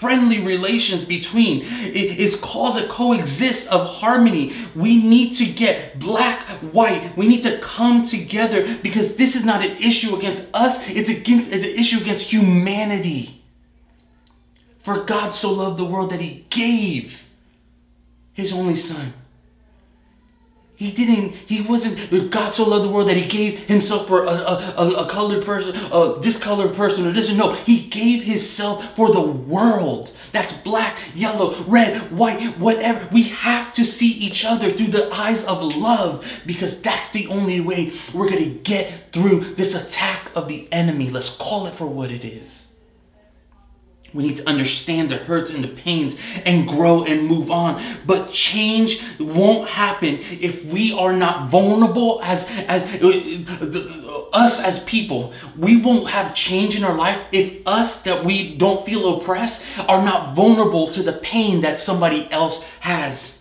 friendly 0.03 0.41
relations 0.41 1.05
between. 1.05 1.61
It, 1.61 2.19
it's 2.19 2.35
cause 2.35 2.75
a 2.75 2.85
coexist 2.87 3.69
of 3.69 3.87
harmony. 3.87 4.53
We 4.75 5.01
need 5.01 5.37
to 5.37 5.45
get 5.45 5.97
black, 5.97 6.41
white. 6.59 7.15
We 7.15 7.25
need 7.25 7.41
to 7.43 7.57
come 7.59 8.05
together 8.05 8.77
because 8.83 9.15
this 9.15 9.33
is 9.37 9.45
not 9.45 9.63
an 9.63 9.77
issue 9.77 10.13
against 10.17 10.45
us. 10.53 10.85
It's 10.89 11.07
against 11.07 11.53
it's 11.53 11.63
an 11.63 11.69
issue 11.69 11.99
against 11.99 12.25
humanity. 12.25 13.41
For 14.79 15.05
God 15.05 15.33
so 15.33 15.53
loved 15.53 15.77
the 15.77 15.85
world 15.85 16.09
that 16.09 16.19
he 16.19 16.45
gave 16.49 17.23
his 18.33 18.51
only 18.51 18.75
son 18.75 19.13
he 20.75 20.91
didn't, 20.91 21.33
he 21.35 21.61
wasn't, 21.61 22.31
God 22.31 22.53
so 22.53 22.67
loved 22.67 22.85
the 22.85 22.89
world 22.89 23.07
that 23.07 23.15
he 23.15 23.27
gave 23.27 23.59
himself 23.59 24.07
for 24.07 24.23
a, 24.23 24.29
a, 24.29 25.05
a 25.05 25.07
colored 25.07 25.45
person, 25.45 25.75
a 25.75 26.19
discolored 26.19 26.73
person, 26.73 27.05
or 27.05 27.11
this. 27.11 27.31
No, 27.31 27.51
he 27.51 27.87
gave 27.87 28.23
himself 28.23 28.95
for 28.95 29.11
the 29.11 29.21
world. 29.21 30.11
That's 30.31 30.51
black, 30.51 30.97
yellow, 31.13 31.53
red, 31.65 32.11
white, 32.11 32.57
whatever. 32.57 33.07
We 33.11 33.23
have 33.23 33.71
to 33.75 33.85
see 33.85 34.09
each 34.09 34.43
other 34.43 34.71
through 34.71 34.87
the 34.87 35.13
eyes 35.13 35.43
of 35.43 35.61
love 35.61 36.25
because 36.45 36.81
that's 36.81 37.09
the 37.09 37.27
only 37.27 37.59
way 37.61 37.93
we're 38.11 38.29
going 38.29 38.43
to 38.43 38.59
get 38.59 39.13
through 39.13 39.41
this 39.53 39.75
attack 39.75 40.31
of 40.35 40.47
the 40.47 40.67
enemy. 40.71 41.11
Let's 41.11 41.29
call 41.29 41.67
it 41.67 41.75
for 41.75 41.85
what 41.85 42.09
it 42.09 42.25
is. 42.25 42.62
We 44.13 44.23
need 44.23 44.35
to 44.37 44.47
understand 44.47 45.09
the 45.09 45.17
hurts 45.17 45.49
and 45.49 45.63
the 45.63 45.69
pains 45.69 46.15
and 46.45 46.67
grow 46.67 47.03
and 47.03 47.25
move 47.27 47.49
on. 47.49 47.83
But 48.05 48.31
change 48.31 49.01
won't 49.19 49.67
happen 49.67 50.19
if 50.29 50.63
we 50.65 50.93
are 50.93 51.13
not 51.13 51.49
vulnerable 51.49 52.21
as 52.23 52.45
as 52.67 52.83
uh, 53.01 54.25
us 54.31 54.59
as 54.59 54.79
people. 54.81 55.33
We 55.57 55.77
won't 55.77 56.09
have 56.09 56.35
change 56.35 56.75
in 56.75 56.83
our 56.83 56.95
life 56.95 57.19
if 57.31 57.65
us 57.67 58.03
that 58.03 58.23
we 58.23 58.55
don't 58.55 58.85
feel 58.85 59.17
oppressed 59.17 59.61
are 59.79 60.03
not 60.03 60.35
vulnerable 60.35 60.91
to 60.91 61.01
the 61.01 61.13
pain 61.13 61.61
that 61.61 61.77
somebody 61.77 62.31
else 62.31 62.63
has. 62.81 63.39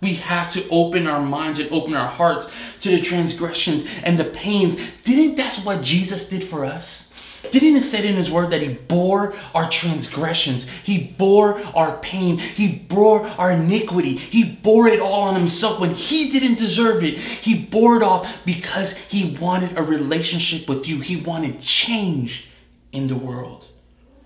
We 0.00 0.14
have 0.14 0.50
to 0.52 0.66
open 0.70 1.06
our 1.06 1.20
minds 1.20 1.58
and 1.58 1.70
open 1.70 1.94
our 1.94 2.08
hearts 2.08 2.46
to 2.80 2.90
the 2.90 3.00
transgressions 3.00 3.84
and 4.02 4.18
the 4.18 4.24
pains. 4.24 4.76
Didn't 5.04 5.36
that's 5.36 5.58
what 5.58 5.82
Jesus 5.82 6.28
did 6.28 6.42
for 6.42 6.64
us? 6.64 7.09
Didn't 7.50 7.76
it 7.76 7.82
say 7.82 8.06
in 8.06 8.16
his 8.16 8.30
word 8.30 8.50
that 8.50 8.62
he 8.62 8.68
bore 8.68 9.34
our 9.54 9.68
transgressions? 9.68 10.68
He 10.84 11.14
bore 11.16 11.60
our 11.74 11.98
pain. 11.98 12.38
He 12.38 12.76
bore 12.76 13.26
our 13.26 13.52
iniquity. 13.52 14.16
He 14.16 14.44
bore 14.44 14.88
it 14.88 15.00
all 15.00 15.22
on 15.22 15.34
himself 15.34 15.80
when 15.80 15.94
he 15.94 16.30
didn't 16.30 16.58
deserve 16.58 17.02
it. 17.02 17.16
He 17.16 17.64
bore 17.64 17.96
it 17.96 18.02
off 18.02 18.30
because 18.44 18.92
he 18.92 19.36
wanted 19.40 19.76
a 19.76 19.82
relationship 19.82 20.68
with 20.68 20.86
you. 20.86 21.00
He 21.00 21.16
wanted 21.16 21.62
change 21.62 22.46
in 22.92 23.08
the 23.08 23.16
world. 23.16 23.66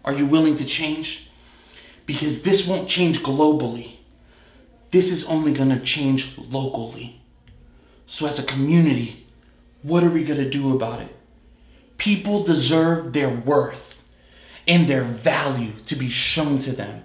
Are 0.04 0.12
you 0.12 0.26
willing 0.26 0.56
to 0.56 0.64
change? 0.64 1.30
Because 2.06 2.42
this 2.42 2.66
won't 2.66 2.88
change 2.88 3.22
globally. 3.22 3.96
This 4.90 5.10
is 5.10 5.24
only 5.24 5.52
going 5.52 5.70
to 5.70 5.80
change 5.80 6.36
locally. 6.36 7.20
So, 8.06 8.26
as 8.26 8.38
a 8.38 8.42
community, 8.42 9.26
what 9.82 10.04
are 10.04 10.10
we 10.10 10.24
going 10.24 10.40
to 10.40 10.48
do 10.48 10.74
about 10.76 11.00
it? 11.00 11.16
People 11.98 12.44
deserve 12.44 13.12
their 13.12 13.30
worth 13.30 14.02
and 14.66 14.88
their 14.88 15.04
value 15.04 15.72
to 15.86 15.96
be 15.96 16.08
shown 16.08 16.58
to 16.60 16.72
them. 16.72 17.04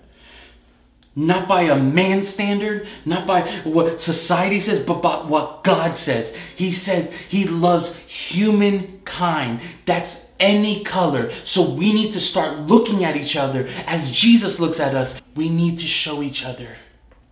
Not 1.15 1.47
by 1.47 1.63
a 1.63 1.75
man 1.75 2.23
standard, 2.23 2.87
not 3.03 3.27
by 3.27 3.49
what 3.63 4.01
society 4.01 4.59
says, 4.59 4.79
but 4.79 5.01
by 5.01 5.17
what 5.25 5.63
God 5.63 5.95
says. 5.95 6.35
He 6.55 6.71
said 6.71 7.11
He 7.27 7.45
loves 7.45 7.93
humankind. 8.05 9.61
That's 9.85 10.25
any 10.39 10.83
color. 10.83 11.31
So 11.43 11.69
we 11.69 11.91
need 11.91 12.11
to 12.11 12.19
start 12.19 12.59
looking 12.59 13.03
at 13.03 13.17
each 13.17 13.35
other 13.35 13.67
as 13.85 14.11
Jesus 14.11 14.59
looks 14.59 14.79
at 14.79 14.95
us. 14.95 15.21
We 15.35 15.49
need 15.49 15.79
to 15.79 15.87
show 15.87 16.23
each 16.23 16.45
other 16.45 16.77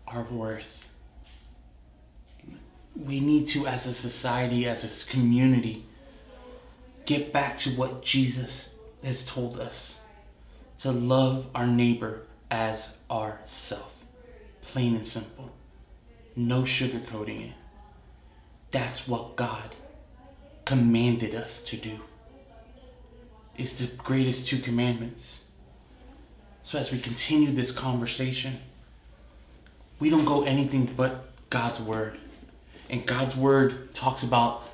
our 0.06 0.24
worth. 0.24 0.90
We 2.96 3.20
need 3.20 3.48
to, 3.48 3.68
as 3.68 3.86
a 3.86 3.94
society, 3.94 4.68
as 4.68 4.84
a 4.84 5.10
community, 5.10 5.86
get 7.08 7.32
back 7.32 7.56
to 7.56 7.72
what 7.72 8.04
Jesus 8.04 8.76
has 9.02 9.26
told 9.26 9.60
us 9.60 9.98
to 10.78 10.92
love 10.92 11.48
our 11.56 11.66
neighbor 11.66 12.24
as 12.52 12.90
ourself. 13.10 13.94
Plain 14.62 14.98
and 14.98 15.06
simple. 15.06 15.50
No 16.36 16.62
sugarcoating 16.62 17.50
it. 17.50 17.54
That's 18.72 19.08
what 19.08 19.38
God 19.38 19.74
commanded 20.66 21.34
us 21.34 21.62
to 21.62 21.78
do. 21.78 22.02
It's 23.56 23.74
the 23.74 23.88
greatest 23.88 24.46
two 24.46 24.60
commandments. 24.60 25.40
So 26.62 26.78
as 26.78 26.92
we 26.92 27.00
continue 27.00 27.52
this 27.52 27.72
conversation, 27.72 28.60
we 30.00 30.10
don't 30.10 30.26
go 30.26 30.44
anything 30.44 30.94
but 30.98 31.30
God's 31.50 31.80
word. 31.80 32.20
And 32.90 33.06
God's 33.06 33.38
word 33.38 33.94
talks 33.94 34.24
about 34.24 34.67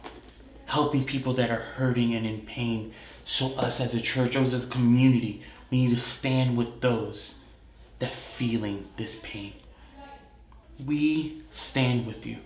helping 0.73 1.05
people 1.05 1.33
that 1.33 1.51
are 1.51 1.61
hurting 1.77 2.15
and 2.15 2.25
in 2.25 2.41
pain. 2.41 2.91
So, 3.25 3.53
us 3.53 3.79
as 3.79 3.93
a 3.93 4.01
church, 4.01 4.35
us 4.35 4.53
as 4.53 4.65
a 4.65 4.67
community, 4.67 5.43
we 5.69 5.83
need 5.83 5.91
to 5.91 5.97
stand 5.97 6.57
with 6.57 6.81
those 6.81 7.35
that 7.99 8.11
feeling 8.11 8.87
this 8.95 9.15
pain. 9.21 9.53
We 10.83 11.43
stand 11.51 12.07
with 12.07 12.25
you. 12.25 12.37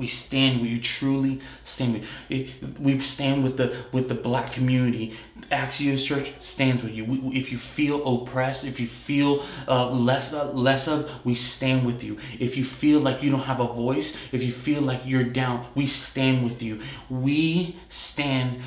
We 0.00 0.06
stand 0.06 0.62
with 0.62 0.70
you, 0.70 0.80
truly 0.80 1.40
stand 1.64 1.92
with. 1.92 2.78
We 2.80 2.98
stand 3.00 3.44
with 3.44 3.58
the 3.58 3.76
with 3.92 4.08
the 4.08 4.14
black 4.14 4.50
community. 4.50 5.14
Axios 5.52 6.04
Church 6.06 6.32
stands 6.38 6.82
with 6.82 6.94
you. 6.94 7.04
We, 7.04 7.18
if 7.36 7.52
you 7.52 7.58
feel 7.58 8.02
oppressed, 8.02 8.64
if 8.64 8.80
you 8.80 8.86
feel 8.86 9.44
uh, 9.68 9.90
less 9.90 10.32
uh, 10.32 10.52
less 10.52 10.88
of, 10.88 11.10
we 11.22 11.34
stand 11.34 11.84
with 11.84 12.02
you. 12.02 12.16
If 12.38 12.56
you 12.56 12.64
feel 12.64 13.00
like 13.00 13.22
you 13.22 13.30
don't 13.30 13.40
have 13.42 13.60
a 13.60 13.66
voice, 13.66 14.16
if 14.32 14.42
you 14.42 14.52
feel 14.52 14.80
like 14.80 15.02
you're 15.04 15.22
down, 15.22 15.66
we 15.74 15.86
stand 15.86 16.44
with 16.44 16.62
you. 16.62 16.80
We 17.10 17.76
stand 17.90 18.62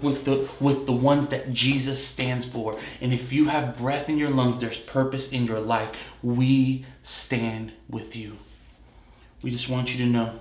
with 0.00 0.24
the 0.24 0.48
with 0.60 0.86
the 0.86 0.92
ones 0.92 1.26
that 1.28 1.52
Jesus 1.52 2.06
stands 2.06 2.46
for. 2.46 2.78
And 3.00 3.12
if 3.12 3.32
you 3.32 3.46
have 3.46 3.76
breath 3.76 4.08
in 4.08 4.18
your 4.18 4.30
lungs, 4.30 4.58
there's 4.58 4.78
purpose 4.78 5.30
in 5.30 5.46
your 5.46 5.58
life. 5.58 5.90
We 6.22 6.86
stand 7.02 7.72
with 7.90 8.14
you. 8.14 8.38
We 9.42 9.50
just 9.50 9.68
want 9.68 9.92
you 9.92 9.98
to 10.04 10.10
know 10.10 10.38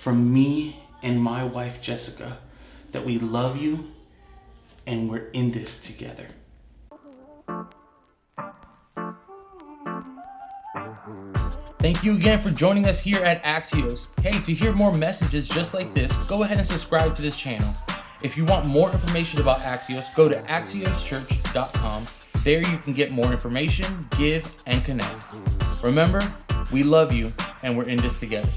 from 0.00 0.32
me 0.32 0.80
and 1.02 1.20
my 1.20 1.44
wife 1.44 1.82
Jessica 1.82 2.38
that 2.92 3.04
we 3.04 3.18
love 3.18 3.60
you 3.60 3.90
and 4.86 5.10
we're 5.10 5.28
in 5.32 5.50
this 5.50 5.76
together. 5.76 6.26
Thank 11.80 12.02
you 12.02 12.16
again 12.16 12.42
for 12.42 12.50
joining 12.50 12.86
us 12.86 13.02
here 13.02 13.22
at 13.22 13.42
Axios. 13.42 14.18
Hey, 14.20 14.40
to 14.40 14.54
hear 14.54 14.72
more 14.72 14.92
messages 14.94 15.48
just 15.48 15.74
like 15.74 15.92
this, 15.92 16.16
go 16.24 16.44
ahead 16.44 16.56
and 16.56 16.66
subscribe 16.66 17.12
to 17.14 17.22
this 17.22 17.36
channel. 17.36 17.74
If 18.22 18.38
you 18.38 18.46
want 18.46 18.64
more 18.64 18.90
information 18.90 19.42
about 19.42 19.60
Axios, 19.60 20.14
go 20.14 20.30
to 20.30 20.36
axioschurch.com. 20.42 22.06
There 22.42 22.60
you 22.60 22.78
can 22.78 22.92
get 22.92 23.12
more 23.12 23.30
information, 23.30 24.08
give, 24.16 24.54
and 24.66 24.82
connect. 24.82 25.34
Remember, 25.82 26.22
we 26.72 26.84
love 26.84 27.12
you 27.12 27.32
and 27.62 27.76
we're 27.76 27.84
in 27.84 27.98
this 27.98 28.18
together. 28.18 28.48